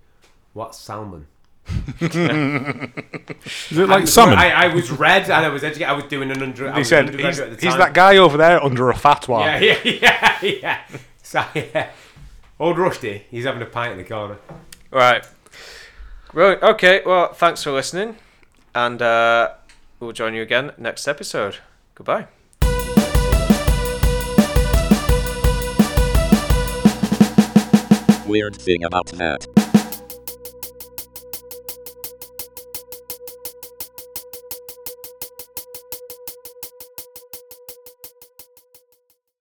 what's 0.52 0.78
salmon?" 0.78 1.26
Is 2.00 3.78
it 3.78 3.88
like 3.88 4.08
salmon? 4.08 4.38
I, 4.38 4.50
I 4.50 4.74
was 4.74 4.90
red 4.90 5.24
and 5.24 5.32
I 5.44 5.48
was 5.48 5.62
educated. 5.62 5.88
I 5.90 5.92
was 5.92 6.04
doing 6.04 6.30
an 6.30 6.42
under. 6.42 6.68
I 6.68 6.72
He 6.74 6.78
was 6.80 6.88
said, 6.88 7.06
undergraduate 7.06 7.48
he's, 7.48 7.54
at 7.54 7.60
the 7.60 7.66
he's 7.66 7.74
time. 7.74 7.80
that 7.80 7.94
guy 7.94 8.16
over 8.16 8.36
there 8.38 8.62
under 8.62 8.88
a 8.90 8.94
fatwa. 8.94 9.40
Yeah, 9.40 9.58
yeah, 9.84 10.38
yeah, 10.42 10.58
yeah. 10.62 10.78
So 11.22 11.44
yeah, 11.54 11.90
old 12.58 12.78
Rusty. 12.78 13.24
He's 13.30 13.44
having 13.44 13.60
a 13.62 13.66
pint 13.66 13.92
in 13.92 13.98
the 13.98 14.04
corner. 14.04 14.38
Right. 14.90 15.26
Right. 16.32 16.62
Okay. 16.62 17.02
Well, 17.04 17.32
thanks 17.34 17.62
for 17.62 17.72
listening, 17.72 18.16
and 18.74 19.02
uh, 19.02 19.50
we'll 20.00 20.12
join 20.12 20.34
you 20.34 20.42
again 20.42 20.72
next 20.78 21.06
episode. 21.06 21.58
Goodbye. 21.94 22.28
Weird 28.28 28.56
thing 28.56 28.84
about 28.84 29.06
that. 29.12 29.67